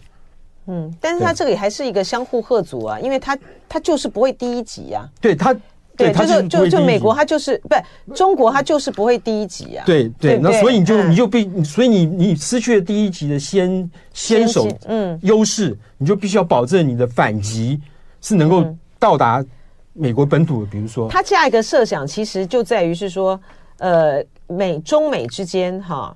[0.67, 5.09] 嗯，但是他这个也还是一个相互贺阻啊，因为他他就是不会第一级呀、啊。
[5.23, 5.57] 对他，
[6.01, 7.83] 对，他就就就美国，他就是不是
[8.15, 9.85] 中国，他就是不会第一级啊。
[9.87, 17.81] 对对，那所以你就你就必，所以你你失去了第一级的先先手嗯优势，你就必须要保证你的反击
[18.21, 18.65] 是能够
[18.99, 19.45] 到达
[19.93, 20.71] 美国本土的。
[20.71, 23.41] 比如说，他下一个设想其实就在于是说，
[23.79, 24.25] 呃。
[24.53, 26.13] 美中美之间，哈，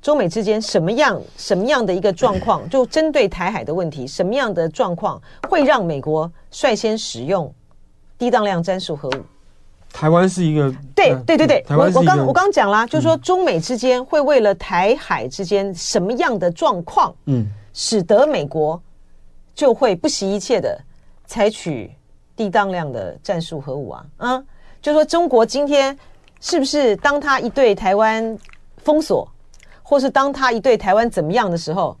[0.00, 2.66] 中美之间什么样什么样的一个状况？
[2.70, 7.52] 就针对台海的问题，什么样的状况会让美国率先使用
[8.20, 9.24] 低当量战术核武？
[9.92, 18.80] 台湾是一个，对对对对，我我刚我刚讲啦，就是说中美之间会为了台海之间什么样的状况，嗯，使得美国
[19.54, 20.80] 就会不惜一切的
[21.26, 21.90] 采取
[22.36, 24.46] 低当量的战术核武啊，嗯，
[24.80, 25.98] 就是说中国今天。
[26.42, 28.34] 是不是当他一对台湾
[28.78, 29.30] 封锁，
[29.82, 31.94] 或是当他一对台湾怎么样的时候，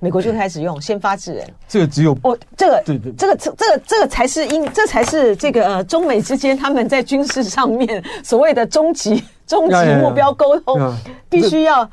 [0.00, 1.46] 美国就开始用先发制人？
[1.68, 10.92] 这个只有哦，这个对对，这个这这个这个才是因，这才是这个呃中美之间他们在军事上面 所谓的终极终极目标沟通，
[11.28, 11.88] 必须要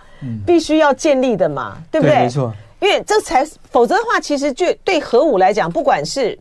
[0.46, 2.16] 必须要建立的嘛，对不对？
[2.20, 6.38] 没错，因为这才否则的话，其实就对核武来讲，不管是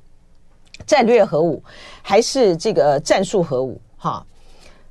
[0.86, 1.62] 战略核武
[2.00, 4.24] 还是这个战术核武，哈。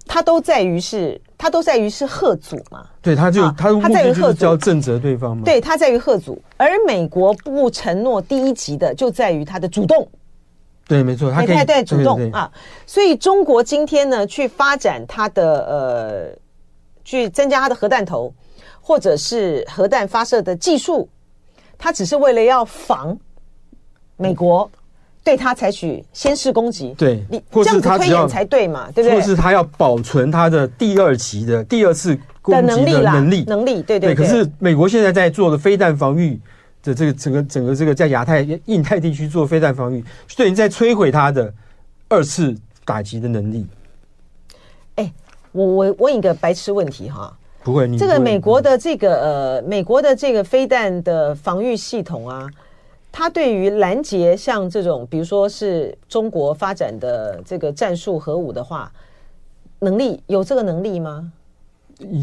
[0.08, 2.88] 它都在于是，它都在于是贺阻嘛？
[3.02, 5.44] 对，他就他他在于贺阻，要正责对方嘛？
[5.44, 10.08] 对，他在于贺阻，而美国不承诺第一级的，就在于他的主动。
[10.88, 12.52] 对，没错，他可以对主动啊。
[12.86, 16.40] 所以中国今天呢，去发展它的呃，
[17.04, 18.34] 去增加它的核弹头，
[18.80, 21.10] 或者是核弹发射的技术，
[21.78, 23.18] 它只是为了要防
[24.16, 24.70] 美国。
[25.26, 29.20] 嗯对他采取先制攻击，对，你这样子推演才对嘛，对不对？
[29.20, 34.16] 或是他要保存他的第二级的第二次攻击的能力，能力，能力，对对对。
[34.16, 36.40] 可是美国现在在做的飞弹防御
[36.84, 40.06] 的这个整个整个这个在亚太印太地区做飞弹防御，
[40.38, 41.52] 对，在摧毁他的
[42.08, 43.66] 二次打击的能力。
[44.98, 45.12] 哎，
[45.54, 52.48] 我我问一个白痴问题哈，不会，你这个美国的这个呃，美国的这个飞弹的防御系统啊。
[53.18, 58.92] 他对于拦截像这种，比如说是中国发展的这个战术核武的话，
[59.80, 61.32] 能力有这个能力吗？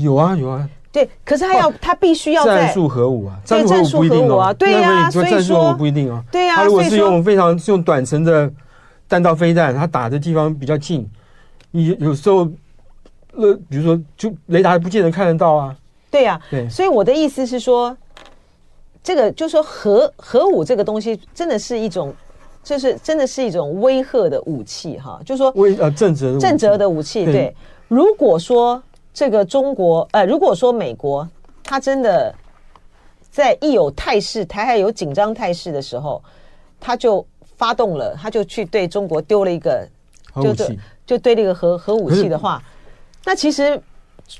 [0.02, 0.68] 有啊，有啊。
[0.92, 6.56] 对，可是他要，他必须要战术核武啊，战术核武啊，对呀，所以说战术核武不一定啊，对呀。
[6.56, 8.52] 他如果是用非常用短程的
[9.08, 11.10] 弹道飞弹，他打的地方比较近，
[11.70, 12.46] 你有时候
[13.32, 15.74] 呃，比如说就雷达不见得看得到啊。
[16.10, 16.68] 对呀，对。
[16.68, 17.96] 所以我的意思是说，
[19.02, 22.14] 这个就是说核核武这个东西真的是一种，
[22.62, 27.24] 就是真的是一种威吓的武器哈，就是说威呃震慑震慑的武器。
[27.24, 27.54] 对，
[27.88, 31.28] 如果说这个中国呃，如果说美国
[31.62, 32.34] 它真的
[33.30, 36.22] 在一有态势，台海有紧张态势的时候，
[36.80, 39.88] 它就发动了，它就去对中国丢了一个
[40.32, 40.78] 核武器。
[41.04, 42.62] 就对那个核核武器的话，
[43.24, 43.78] 那其实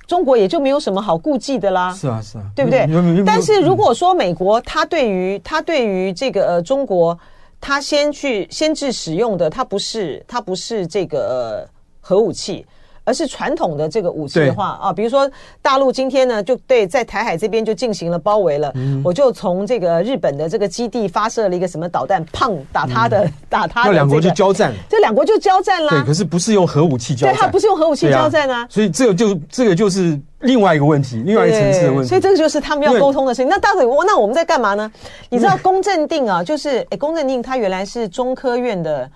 [0.06, 1.92] 中国也就没有什么好顾忌的啦。
[1.92, 2.86] 是啊，是啊，对不对？
[3.24, 7.18] 但是如果说美国它对于它对于这个呃中国，
[7.60, 11.68] 它先去先制使用的，它不是它不是这个呃
[12.00, 12.64] 核武器。
[13.04, 15.28] 而是传统的这个武器的话啊，比如说
[15.60, 25.90] 大陆今天呢，就对在台海这边就进行了包围了，嗯、我就从这个日本的这个基地发射了一个什么导弹，砰，打他的，嗯、 打他的，这个，那两国就交战，这两国就交战啦。
[25.90, 28.66] 对，可是不是用核武器交战，对，他不是用核武器交战啊，啊。
[28.70, 32.08] 所以这个就这个就是另外一个问题，另外一个层次的问题。
[32.08, 33.48] 所以这个就是他们要沟通的事情。
[33.48, 34.90] 那到底我那我们在干嘛呢？
[35.28, 39.10] 你知道龚正定啊，就是哎，龚正定他原来是中科院的。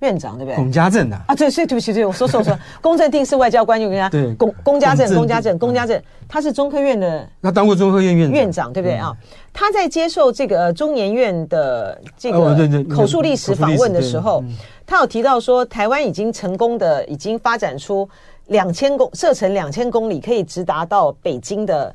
[0.00, 0.56] 院长对不对？
[0.56, 2.58] 龚家正的啊，对，对，对不起，对，我说错了，说。
[2.80, 8.96] 龚 正定是外交官，就跟他对，龚龚家正，龚家正，龚家正，他是中科院的，他当过中科院院院长，对不对？
[8.96, 9.16] 啊？
[9.52, 14.42] 他在接受这个中研院的这个口述历史访问的时候，
[14.84, 18.06] 他有提到说，台湾已经成功的已经发展出
[18.48, 21.94] 两千公射程两千公里，可以直达到北京的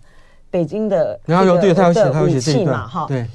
[0.50, 3.26] 北京的，然后有对他有写他有写这一段哈，对，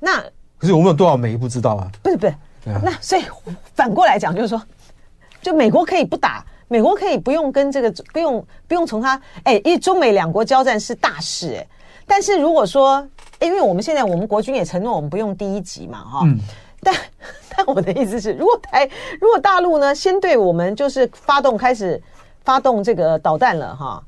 [0.00, 0.20] 那
[0.58, 1.88] 可是我们有多少枚不知道啊？
[2.02, 2.34] 不是不是。
[2.74, 3.24] 啊、那所以
[3.74, 4.60] 反过来讲，就是说，
[5.42, 11.66] 就美国可以不打，美国可以不用跟这个不用不用从他哎，因为中美两国交战是大事哎。
[12.06, 13.06] 但是如果说，
[13.40, 16.38] 因为我们现在我们国军也承诺我们不用第一级嘛哈，嗯、
[16.82, 16.94] 但
[17.56, 18.88] 但我的意思是，如果台
[19.20, 22.02] 如果大陆呢先对我们就是发动开始
[22.44, 24.02] 发动这个导弹了哈，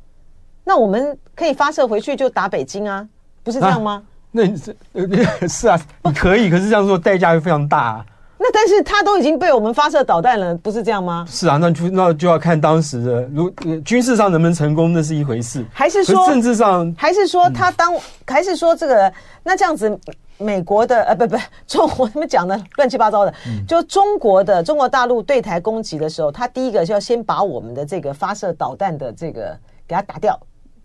[0.65, 3.07] 那我们可以发射回去就打北京啊，
[3.45, 3.93] 不是这样吗？
[3.93, 4.77] 啊、那你是
[5.49, 8.07] 是啊，你可以，可是这样做代价会非常大啊。
[8.43, 11.25] 那但是他都已经被我们发射导弹了，不是这样吗？
[11.29, 13.49] 是啊，那就那就要看当时的如
[13.85, 15.65] 军事上能不能成功，那是一回事。
[15.73, 16.93] 还是说政治上？
[16.99, 17.95] 还是说他当？
[17.95, 19.13] 嗯、还是说这个？
[19.45, 19.97] 那这样子，
[20.39, 21.37] 美国的呃不不，
[21.69, 30.37] 中国他们讲的乱七八糟的，嗯、就中国的中国大陆对台攻击的时候，他第一个就要先把我们的这个发射导弹的这个给他打掉。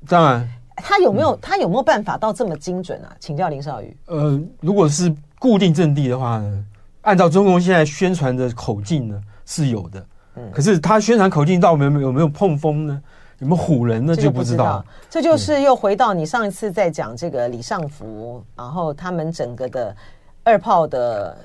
[0.08, 3.16] 当然，他有没有、嗯、他有没有办法到这么精准啊？
[3.20, 3.98] 请教林少宇。
[4.06, 6.66] 呃，如果是固定阵地的话呢？
[7.08, 10.06] 按照中共现在宣传的口径呢，是有的。
[10.36, 13.02] 嗯，可是他宣传口径到没有有没有碰锋呢？
[13.40, 14.14] 有没有唬人呢？
[14.14, 14.84] 就不知道。
[15.10, 19.96] 这就是又回到你上一次在讲这个李尚福，然后他们整个的
[20.44, 21.38] 二炮的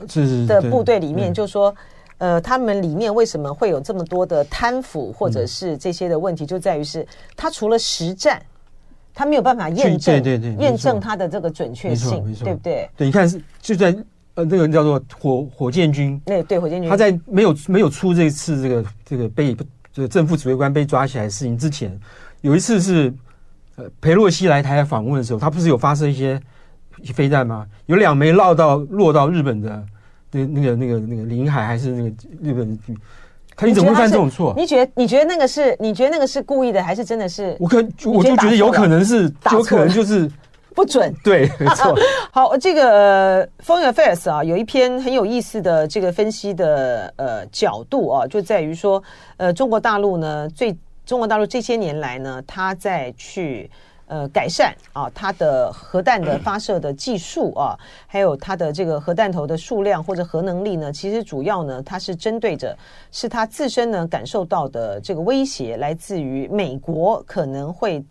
[0.48, 1.72] 的部队里面，就说，
[2.18, 8.42] 呃，他们里面为什么会有这么多的贪腐或者是这些的问题，就在于是他除了实战，
[9.14, 12.90] 他没有办法验证，对对对，验证他的这个准确性，对不对？
[12.96, 13.96] 对，你看是就在。
[14.34, 19.54] 呃，那个叫做火火箭军，那对，火箭军，他在没有没有出这次这个这个被
[19.92, 21.98] 这个正副指挥官被抓起来的事情之前，
[22.40, 23.12] 有一次是
[23.76, 26.40] 呃裴洛西来台来访问的时候，他不是有发射一些
[27.12, 27.66] 飞弹吗？
[27.84, 29.84] 有两枚落到落到日本的
[30.30, 32.08] 那那个那个那个领海，还是那个
[32.42, 32.78] 日本？
[33.54, 34.54] 他你怎么会犯这种错？
[34.56, 37.54] 你觉得你觉得那个是你觉得那个是故意的，还是真的是？
[37.60, 40.30] 我可我就觉得有可能是，有可能就是。
[40.74, 41.94] 不准， 对，没错。
[42.32, 49.02] 好，这个 Foreign Affairs 啊，有一篇很有意思的这个分析的呃角度啊，就在于说，
[49.36, 53.70] 呃，中国大陆呢，最中国大陆这些年来呢，它在去
[54.06, 62.76] 呃改善啊，它的核弹的发射的技术啊，还有它的这个核弹头的数量或者核能力呢，其实主要呢，它是针对着
[63.10, 68.02] 是它自身呢感受到的这个威胁，来自于美国可能会。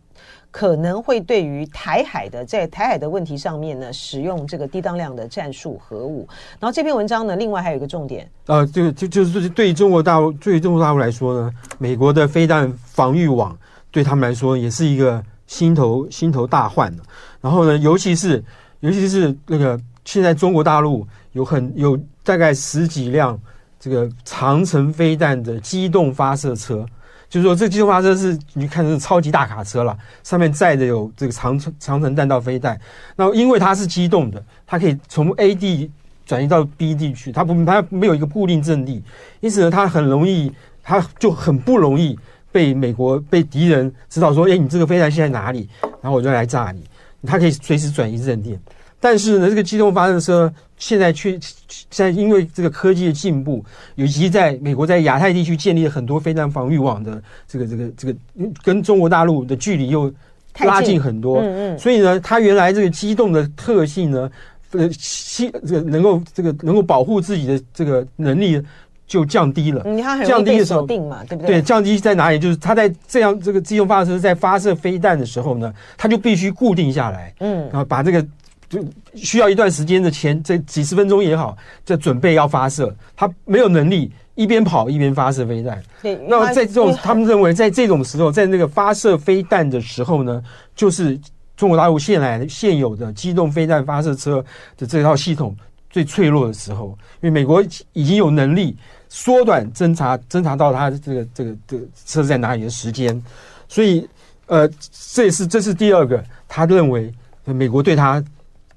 [0.51, 6.27] 可能会对于台海的在台海的问题上面呢，使用这个低当量的战术核武。
[6.59, 13.57] 然后这篇文章呢，另外还有一个重点，呃，这个就就是对于中国大陆，对于中国大陆来说呢，美国的飞弹防御网
[13.89, 16.93] 对他们来说也是一个心头心头大患。
[17.39, 18.43] 然后呢，尤其是
[18.81, 23.39] 尤其是那个现在中国大陆有很有大概十几辆
[23.79, 26.85] 这个长城飞弹的机动发射车。
[27.31, 32.77] 就是说，这个机动发射是你看是超级大卡车了，上面载着有这个长程长程弹道飞弹。
[33.15, 35.89] 那因为它是机动的，它可以从 A 地
[36.25, 39.01] 转移到 B 地去，它不它没有一个固定阵地，
[39.39, 40.51] 因此呢，它很容易，
[40.83, 42.19] 它就很不容易
[42.51, 45.69] 被美国被敌人知道说，哎，你这个飞弹现在哪里？
[46.01, 46.83] 然后我就来炸你。
[47.25, 48.59] 它可以随时转移阵地。
[49.01, 51.37] 但是呢，这个机动发射车现在却
[51.67, 58.15] 现在因为这个科技的进步，以及在美国在亚太地区建立了很多飞弹防御网的这个这个这个，
[58.63, 60.13] 跟中国大陆的距离又
[60.59, 64.31] 拉近很多，嗯嗯，所以呢，它原来这个机动的特性呢，
[64.71, 68.61] 呃，吸这个能够这个能够保护自己的这个能力。
[69.07, 71.57] 就降低了，你看很容易被锁定嘛，对不对？
[71.57, 72.39] 对，降低在哪里？
[72.39, 78.25] 就是它在这样这个机动发射车在发射飞弹的时候呢，它就必须固定下来，嗯，然后把这个
[78.71, 78.79] 就
[79.15, 85.83] 需要一段时间的前这几十分钟也好，在准备要发射，他没有能力一边跑一边发射飞弹。
[86.01, 90.41] 对，那么在这种他们认为在这种时候，在那个发射飞弹的时候呢，
[90.73, 91.19] 就是
[91.57, 94.43] 中国大陆现来现有的机动飞弹发射车
[94.77, 95.53] 的这套系统
[95.89, 98.75] 最脆弱的时候，因为美国已经有能力。
[99.13, 103.21] 缩短侦查侦查到它的这个这个这个车在哪里的时间，
[103.67, 104.07] 所以
[104.45, 104.65] 呃，
[105.13, 108.23] 这也是这是第二个，他认为美国对他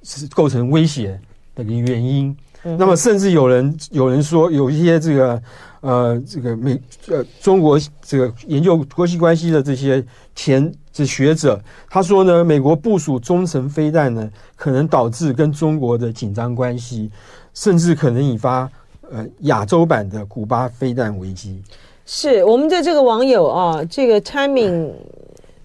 [0.04, 1.18] 是构成威胁
[1.56, 2.36] 的一个原因。
[2.62, 5.42] 嗯、那么，甚至有人有人说，有一些这个
[5.80, 10.04] 呃这个美呃中国这个研究国际关系的这些
[10.36, 17.10] 前这学者，他说呢，美国部署中程飞弹呢，可能导致跟中国的紧张关系，
[17.52, 18.70] 甚至可能引发。
[19.12, 21.62] 呃，亚洲版的古巴飞弹危机，
[22.06, 24.90] 是我们的这个网友啊，这个 timing，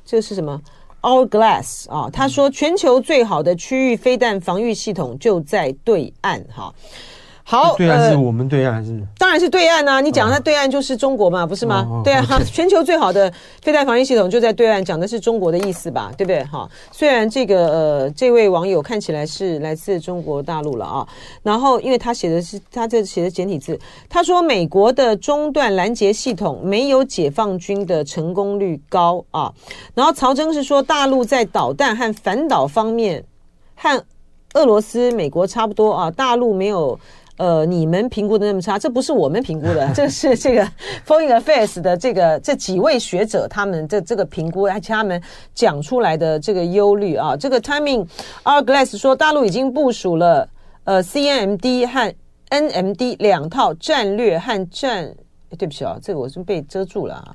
[0.06, 0.62] 这是什么
[1.02, 6.74] ？Hourglass 啊，他说全球最好的区域飞弹防御系统就在对岸哈。
[7.50, 8.92] 好，对岸是我们对岸还是？
[8.92, 10.00] 呃、当然是对岸啊！
[10.00, 11.84] 你讲它对岸就是中国嘛，不是吗？
[11.90, 13.34] 哦、对啊，哦、全球最好的
[13.64, 16.12] 飞弹防御系统就在对岸，讲的是中国的意思吧？
[16.16, 16.44] 对不对？
[16.44, 21.08] 哈，虽然这个呃，这位网友看起来是来自中国大陆了啊，
[21.42, 29.52] 然后因为他写的是他这写的简体字，他说美国的中断拦截系统没有解放军的成功率高啊，
[29.96, 33.24] 然后曹征是说大陆在导弹和反导方面
[33.74, 34.06] 和
[34.54, 37.00] 俄罗斯、美国差不多啊，大陆没有。
[37.40, 40.68] 呃，你们评估的那么差，这不是我们评估的， 这是这个
[41.08, 45.22] Foreign Affairs 的这个这几位学者他们的这个评估，而且他们
[45.56, 48.06] 讲出来的这个忧虑啊，这个 Timing
[48.44, 50.50] our glass 说，大陆已经部署了
[50.84, 52.14] 呃 CNMD 和
[52.50, 55.16] NMD 两套战略和战，
[55.58, 57.34] 对不起啊，这个我是被遮住了啊。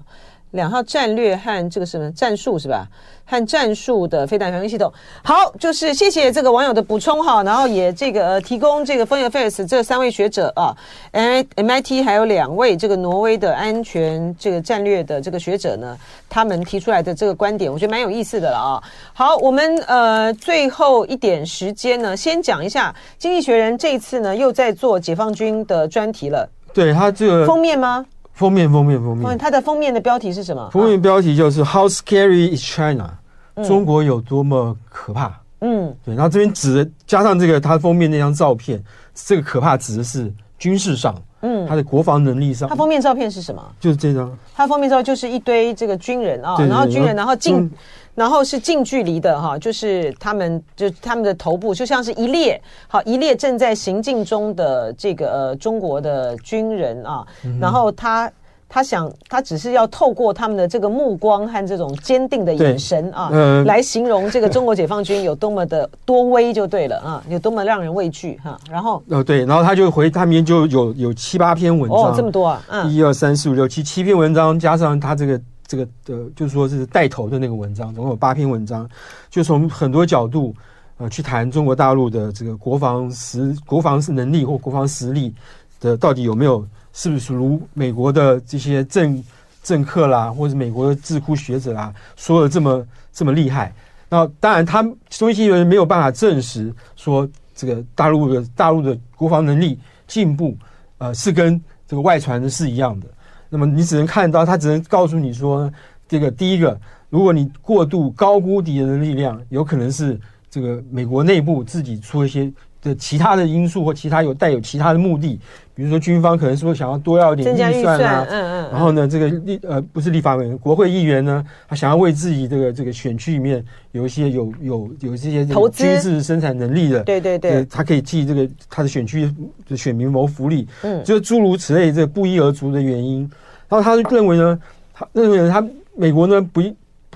[0.55, 2.87] 两套战略和这个什么战术是吧？
[3.27, 4.93] 和战术的飞弹防御系统。
[5.23, 10.77] 好，就是谢谢这个网友的补充哈，然后也这个、呃、提供这个 Foreign Affairs 这三位学者啊
[11.13, 15.97] ，MIT 还有两位这个挪威的安全这个战略的这个学者呢，
[16.29, 18.83] 他们提出来的这个观点，我觉得蛮有意思的了啊。
[19.13, 26.49] 好，我们呃最后一点时间呢，先讲一下《经济学人》这一次呢又在做解放军的专题了。
[26.73, 28.05] 对他这个封面吗？
[28.35, 29.39] 封面，封面，封面。
[29.39, 30.69] 它的封面的标题是什么？
[30.71, 33.09] 封面标题就是 “How scary is China？”、
[33.55, 35.41] 嗯、中国有多么可怕？
[35.61, 36.15] 嗯，对。
[36.15, 38.83] 然后这边指的加上这个它封面那张照片，
[39.15, 42.69] 这个可怕指的是军事上，嗯，它的国防能力上。
[42.69, 43.65] 它封面照片是什么？
[43.81, 44.37] 就是这张。
[44.55, 47.71] 它封面照就是一堆这个军人啊，然后军人，然后近。
[48.15, 58.31] 然后是近距离的哈，就是他们就他们的头部就像是一列好一列正在行进中的这个呃中国的军人啊，嗯、然后他
[58.69, 68.57] 他想他只是要透过他们的这个目光和这种坚定的眼神啊，呃、来形容这个中国解放军有多么的多威就对了啊，有多么让人畏惧哈。
[68.71, 75.41] 然后呃对，然后他就回他们就有有七八篇文章哦这么多啊，嗯，一二三四五六七七篇文章加上他这个。
[75.67, 78.89] 这个的，就是说是带头的那个文章，总共有八篇文章，
[79.31, 80.55] 就从很多角度，
[80.99, 85.35] 呃，去谈中国大陆的这个国防实、国防是能力或国防实力
[85.81, 89.25] 的到底有没有，是不是如美国的这些政
[89.63, 93.73] 政客啦，或者美国的智库学者啦说的这么这么厉害？
[94.11, 100.57] 那当然，他中经学人没有办法证实说这个大陆的大陆的国防能力进步，
[100.99, 103.09] 呃，是跟这个外传的是一样的。
[103.55, 105.73] 那么你只能看到，他只能告诉你说，
[106.09, 106.77] 这个第一个，
[107.09, 110.19] 如果你过度高估敌人的力量，有可能是
[110.51, 112.53] 这个美国内部自己出一些
[112.85, 115.41] 的其他的因素或其他有带有其他的目的，
[115.75, 129.33] 比如说军方可能说想要多要一点预算啊，嗯嗯，然后呢，这个立呃不是立法委员，国会议员呢，他想要为自己这个这个选区里面有一些有有有这些这个军事生产能力的，对对对，他可以替这个他的选区
[129.67, 133.21] 的选民谋福利，嗯，就是诸如此类这个不一而足的原因。
[133.67, 134.59] 然后他就认为呢，
[134.93, 135.67] 他认为他
[135.97, 136.63] 美国呢不，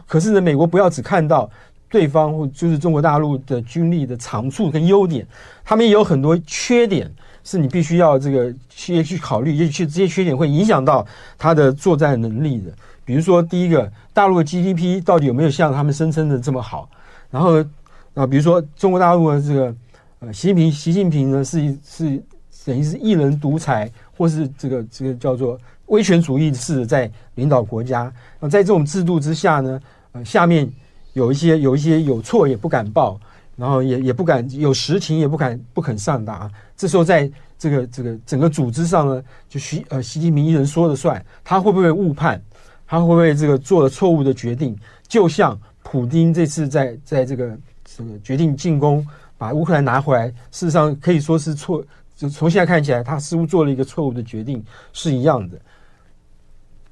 [0.06, 1.48] 可是呢，美国不要只看到
[1.90, 5.26] 对方或就是中国大陆的军力的长处跟优点，
[5.64, 7.10] 他们也有很多缺点，
[7.44, 11.06] 是你必须要这个去去考虑，也去这些缺点会影响到
[11.38, 12.70] 他的作战能力的。
[13.04, 16.90] 比如说，第一个，大陆的 GDP 到底有没有像他们声称的这么好？
[17.30, 17.64] 然后
[18.12, 19.74] 啊，比如说中国大陆的这个
[20.18, 22.22] 呃，习近平习近平呢是是
[22.66, 28.12] 等于是一人独裁，或是这个这个叫做威权主义式的在领导国家。
[28.40, 29.80] 那在这种制度之下呢，
[30.12, 30.70] 呃，下面
[31.18, 33.18] 有一些有一些有错也不敢报，
[33.56, 36.48] 然后也也不敢有实情也不敢不肯上达。
[36.76, 42.40] 这时候在这个这个整个组织上呢，就习呃习近平一人说了算，他会不会误判？
[42.86, 44.78] 他会不会这个做了错误的决定？
[45.08, 49.04] 就像普丁这次在在这个这个决定进攻，
[49.36, 51.84] 把乌克兰拿回来，事实上可以说是错。
[52.16, 55.58] 就从现在看起来，他似乎做了一个错误的决定，是一样的。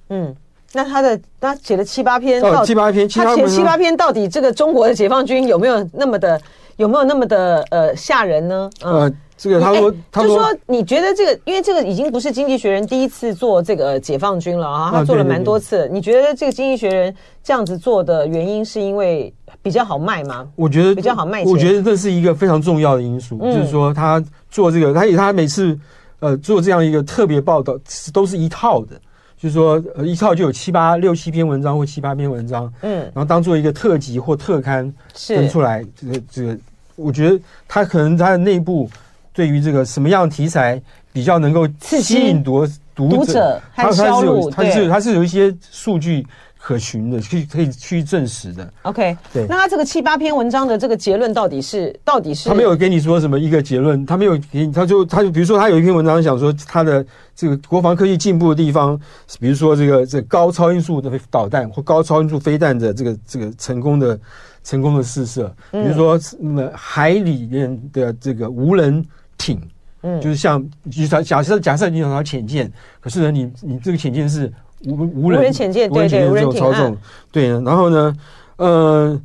[0.08, 0.36] 嗯，
[0.76, 6.40] 那他的他写了七八篇，哦，七八篇，他写七八篇，到底这个中国的解放军有没有那么的
[6.76, 8.70] 有没有那么的呃吓人呢？
[8.84, 8.94] 嗯。
[9.00, 15.86] 呃这个他说，他说你觉得这个，因为这个已经不是《经济学人》第一次做这个解放军了啊，他做了蛮多次。
[15.92, 17.12] 你觉得这个《经济学人》
[17.44, 20.48] 这样子做的原因，是因为比较好卖吗？
[20.56, 21.44] 我觉得比较好卖。
[21.44, 25.78] 我觉得这是一个非常重要的因素，就是说他做这个，他他每次
[26.20, 27.78] 呃做这样一个特别报道，
[28.14, 28.98] 都是一套的，
[29.38, 34.92] 就是说呃一套就有七八六七篇文章或七八篇文章，嗯，然后当做一个特辑或特刊
[35.28, 35.84] 登出来。
[35.94, 36.58] 这个这个，
[36.94, 38.88] 我觉得他可能他的内部。
[39.36, 40.80] 对于这个什么样的题材
[41.12, 46.26] 比较能够吸引读读者，他是有，他是他是有一些数据
[46.66, 48.72] 可循的，可以可以去证实的。
[48.82, 52.48] OK，对，那他这个七八篇文章的这个结论到底是到底是？
[52.48, 57.06] 他没有给你说什么一个结论，他没有给你，他就他就比如说他有一篇文章想说他的
[57.36, 59.00] 这个国防科技进步的地方，
[59.38, 64.18] 比如说这个这个高超音速的导弹或高超音速飞弹的这个这个成功的
[64.64, 69.06] 成功的试射，比如说那么海里面的这个无人。
[69.38, 69.60] 艇，
[70.00, 74.50] 嗯，就是像，就假假设假设你有条潜舰，可是呢，你你这个潜舰是
[74.84, 76.96] 无无人潜舰，对对，无人操纵，
[77.32, 77.48] 对。
[77.48, 78.16] 然后呢，
[78.56, 79.20] 呃，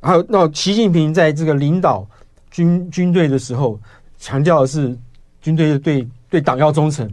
[0.00, 2.06] 还有那习近平在这个领导
[2.50, 3.78] 军军队的时候，
[4.18, 4.96] 强调的是
[5.42, 7.06] 军队对对党要忠诚，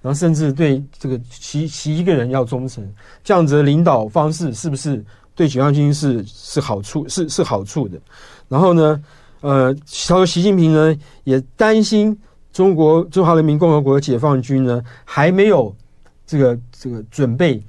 [0.00, 2.86] 然后甚至对这个习习一个人要忠诚，
[3.24, 5.04] 这样子的领导方式是不是
[5.34, 7.98] 对解放军是是好处是是好处的？
[8.48, 9.02] 然后呢？
[9.42, 9.80] 呃，他
[10.16, 12.18] 说习近平呢也担心
[12.52, 15.72] 中国中华人民共和国的解放军呢还没有
[16.26, 17.62] 这个这个准备，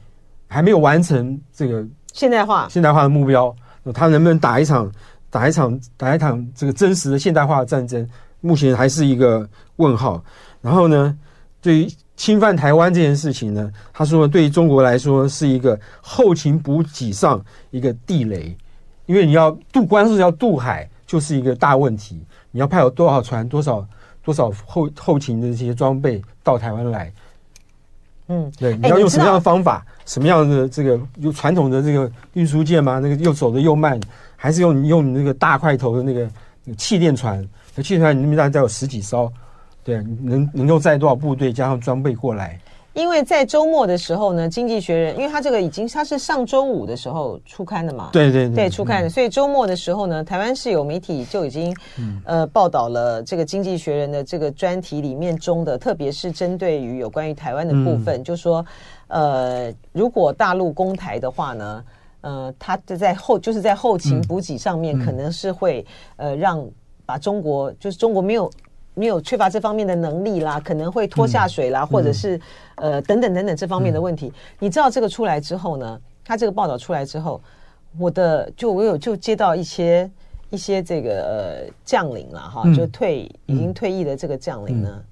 [0.48, 3.56] 还没有完成这个现代化现代化的目标，
[3.94, 4.92] 他能不能打一场
[5.30, 8.08] 打一场打一场这个真实的现代化的战争，
[8.42, 10.24] 目前还是一个问号。
[10.62, 11.18] 然后呢，
[11.62, 17.40] 对于侵犯台湾这件事情呢，他说对于中国来说是一个后勤补给上
[17.72, 18.58] 一个地雷，
[19.06, 20.90] 因为你要渡关是要渡海。
[21.08, 23.88] 就是一个大问题，你要派有多少船、多少
[24.22, 27.10] 多少后后勤的这些装备到台湾来？
[28.30, 29.86] 嗯，对，你要用什么样的方法？
[30.06, 33.00] 什么样的这个用传统的这个运输舰吗？
[33.00, 34.00] 那个又走的又慢，
[34.36, 36.30] 还是用用你那个大块头的那个
[36.78, 37.46] 气垫船？
[37.76, 39.32] 那气垫船你那边大概有十几艘，
[39.84, 42.60] 对，能能够载多少部队加上装备过来？
[42.98, 51.76] 因为在周末的时候呢，《经济学人》因为他这个已经他是上周五的时候出刊的嘛，对对对，对出刊的，所以周末的时候呢，台湾是有媒体就已经
[52.26, 58.66] 呃报道了这个《经济学人》的这个专题里面中的，特别是针对于有关于台湾的部分，就说
[59.10, 61.84] 呃，如果大陆攻台的话呢，
[62.22, 65.86] 呃，他在后就是在后勤补给上面可能是会
[66.16, 66.68] 呃让
[67.06, 68.50] 把中国就是中国没有。
[68.98, 72.36] 没有缺乏这方面的能力啦，可能会拖下水啦，嗯、或者是、
[72.78, 74.28] 嗯、呃等等等等这方面的问题。
[74.28, 76.02] 嗯、你知道这个出来之后呢？
[76.26, 77.40] 他这个报道出来之后，
[77.98, 80.12] 我的就我有就接到一些
[80.50, 85.06] 一些这个呃将领了哈，就退、嗯、已经退役的这个将领呢，嗯、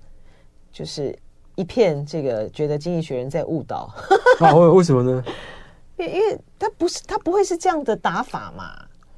[0.73, 1.15] 就是
[1.53, 3.93] 一片这个觉得经济学人在误导。
[4.39, 5.23] 啊，为为什么呢？
[5.97, 8.75] 因因为他不是他不会是这样的打法嘛。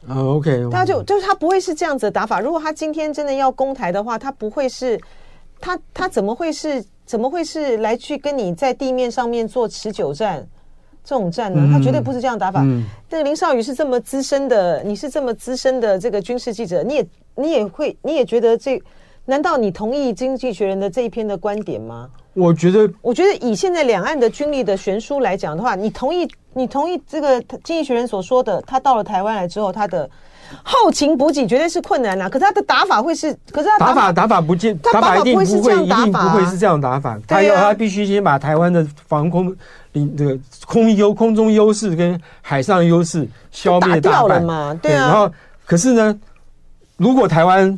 [0.08, 2.39] 啊、uh,，OK，他就就是他不会是这样子的打法。
[2.39, 4.99] 如果他今天真的要攻台的话，他不会是，
[5.60, 10.47] 他他怎么会是怎么会是来去跟你在地面上面做持久战
[11.03, 11.70] 这种战呢？
[11.72, 12.62] 他绝对不是这样打法。
[12.64, 18.82] 嗯，这个林少宇是这么资深的，你是这么资深的这个军事记者，你也你也会你也觉得这？
[19.30, 22.09] 难道你同意《经济学人》的这一篇的观点吗？
[22.34, 26.25] 我觉得，我觉得以现在两岸的军力的悬殊来讲的话，你同意？
[26.53, 28.59] 你同意这个《经济学人》所说的？
[28.61, 30.09] 他到了台湾来之后，他的
[30.63, 32.30] 后勤补给绝对是困难啊。
[32.30, 33.36] 可是他的打法会是？
[33.51, 37.19] 可是他打法打法不见，他打法一定不会是这样打法，不会是这样打法。
[37.28, 39.53] 他要他必须先把台湾的防空
[39.91, 44.73] 领这个空优空中优势跟海上优势消灭掉了嘛？
[44.82, 45.09] 对啊。
[45.09, 45.30] 然后，
[45.65, 46.17] 可是呢，
[46.95, 47.78] 如果台湾的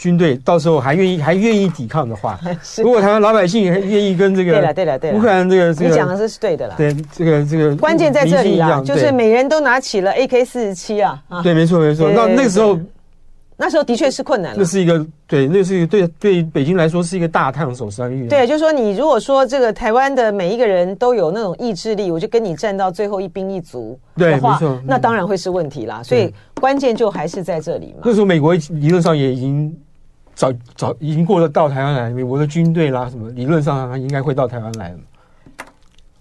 [0.00, 2.40] 军队到时候还愿意还愿意抵抗的话，
[2.82, 12.10] 如果台湾老百姓也愿意跟这个对了对了对了乌克兰这个这个你讲的是是对的了，对这个这个 关键在这里啊，就是每人都拿起了 AK 四十七啊，对，没错没错。
[12.10, 12.78] 那那个时候
[13.58, 14.56] 那时候的确是困难了。
[14.58, 18.26] 那是一个对，那是一个对对北京来说是一个大烫手山芋。
[18.26, 26.02] 对，就是说你如果说这个台湾的每一个人都有那种意志力，我就跟你战到最后一兵一卒的话，对，没错，那当然会是问题啦。
[26.02, 28.00] 所以关键就还是在这里嘛。
[28.02, 29.78] 那时候美国理论上也已经
[30.40, 34.98] 早早已经过了到台湾来，美国的军队啦什么，理论上他应该会到台湾来了。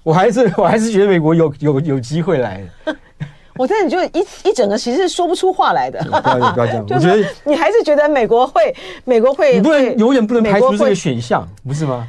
[0.03, 2.95] 我还是 我还是觉得美国有有有机会来的。
[3.55, 6.03] 我真的就一一整个其实是说不出话来的。
[6.03, 6.99] 不要讲，不要讲。
[6.99, 12.05] 我觉得你还是觉得美国会，美国会，你不能永远不能排除这个选项，不是吗？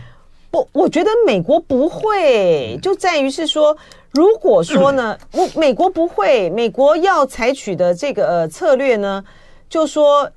[0.50, 3.76] 不，我觉得美国不会，就在于是说，
[4.10, 9.24] 如果说呢， 我美国不会，美国要采取的这个呃策略呢，
[9.68, 10.28] 就说，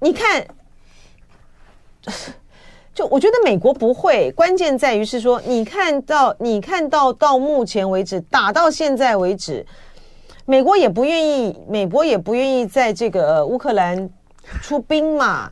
[0.00, 0.44] 你看，
[2.94, 9.64] 就我觉得美国不会，关键在于是说，你看到，你看到到目前为止，打到现在为止。
[10.44, 14.10] 美国也不愿意，美国也不愿意在这个乌克兰
[14.60, 15.48] 出兵嘛。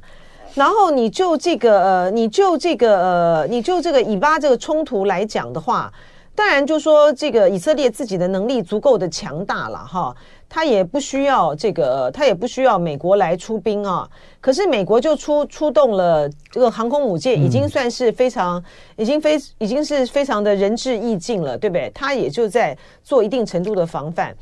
[0.55, 5.93] 然后你就这个呃，你就这个呃，你就这个以巴这个冲突来讲的话，
[6.39, 10.15] 当然就说这个以色列自己的能力足够的强大了哈，
[10.49, 14.09] 他也不需要这个，他也不需要美国来出兵啊。
[14.41, 18.63] 可是美国就出出动了这个航空母舰，已经算是非常，
[18.97, 21.91] 已经非已经是非常的仁至义尽了，对不对？
[21.93, 24.33] 他也就在做一定程度的防范。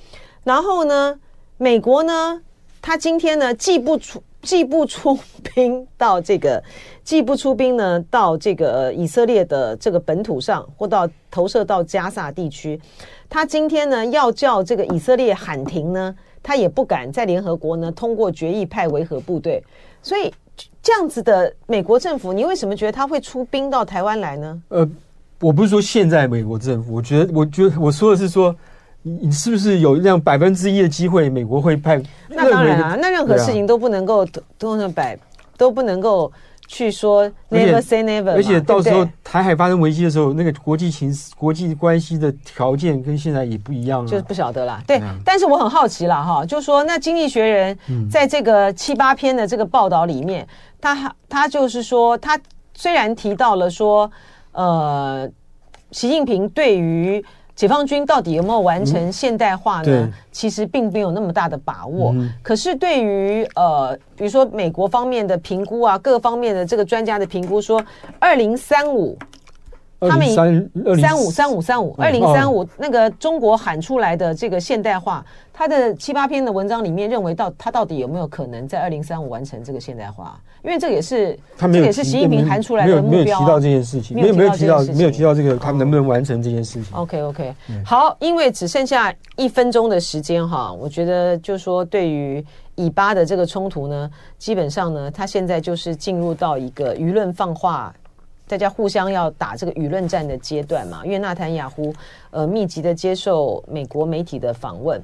[0.44, 1.18] 然后呢，
[1.56, 2.38] 美国呢，
[2.82, 5.18] 他今天呢，既不出既不出
[5.52, 6.62] 兵到这个，
[7.02, 12.80] 既不出兵呢到这个以色列的这个本土上，或到投射到加萨地区，
[13.28, 19.60] 他今天呢要叫这个以色列喊停呢，他也不敢在联合国呢通过决议派维和部队。
[20.00, 20.32] 所以
[20.80, 24.62] 这样子的美国政府，你为什么觉得他会出兵到台湾来呢？
[24.68, 24.88] 呃，
[25.40, 28.54] 我不是说现在美国政府，我觉得，我觉得我说的是说。
[29.08, 32.02] 你是不是有这样百分之一的机会，美国会派？
[32.28, 34.26] 那当然啊，那任何事情都不能够
[34.58, 35.16] 都能百
[35.56, 36.32] 都不能够
[36.66, 38.32] 去说 never say never。
[38.32, 44.82] 而且到时候台海发生危机的时候，那个国际情国际关系的条件跟现在也不一样了，就是不晓得啦。
[44.88, 47.78] 对，但是我很好奇了哈，就说那《经济学人》
[48.10, 50.44] 在这个七八篇的这个报道里面，
[50.80, 52.36] 他他就是说，他
[52.74, 54.10] 虽然提到了说，
[54.50, 55.30] 呃，
[55.92, 57.24] 习近平对于
[57.56, 59.86] 解放军到底有没有完成现代化呢？
[59.88, 62.12] 嗯、其实并没有那么大的把握。
[62.14, 67.82] 嗯、可是对于呃，比如说美国方面的评估啊，各方面的这个专家的评估说，
[68.18, 69.16] 二零三五，
[70.00, 70.28] 他们
[71.00, 80.38] 三五三五三五二零三五那个中国喊出来的这个现代化，他的七八篇的文章里面认为到他到底有没有可能在二零三五完成这个现代化？
[80.66, 86.92] 因为这个也是，这个也是习近平喊出来的目标，没有提到这件事情，没有没有提到没有提到这个他能不能完成这件事情。
[86.96, 87.54] OK OK，
[87.84, 92.44] 好，因为只剩下一分钟的时间哈，我觉得就是说对于
[92.74, 97.94] 以巴的这个冲突呢，基本上呢，他现在就是进入到一个舆论放话。
[98.48, 101.92] 大家互相要打这个舆论战的阶段嘛，因为纳坦雅胡
[102.30, 105.02] 呃密集的接受美国媒体的访问，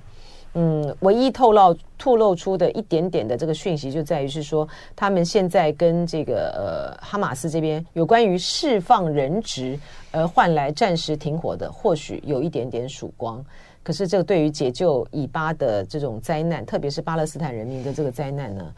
[0.54, 9.78] 嗯唯一透露透露出的一点点的这个讯息就在于是说他们现在跟这个呃哈马斯这边有关于释放人质
[10.10, 13.42] 而换来暂时停火的或许有一点点曙光。
[13.82, 18.72] 可是这个对于解救以巴的这种灾难特别是巴勒斯坦人民的这个灾难呢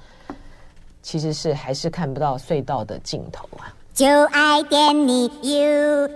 [1.03, 3.75] 其实是还是看不到隧道的尽头啊。
[3.93, 6.09] 就爱点你 ufo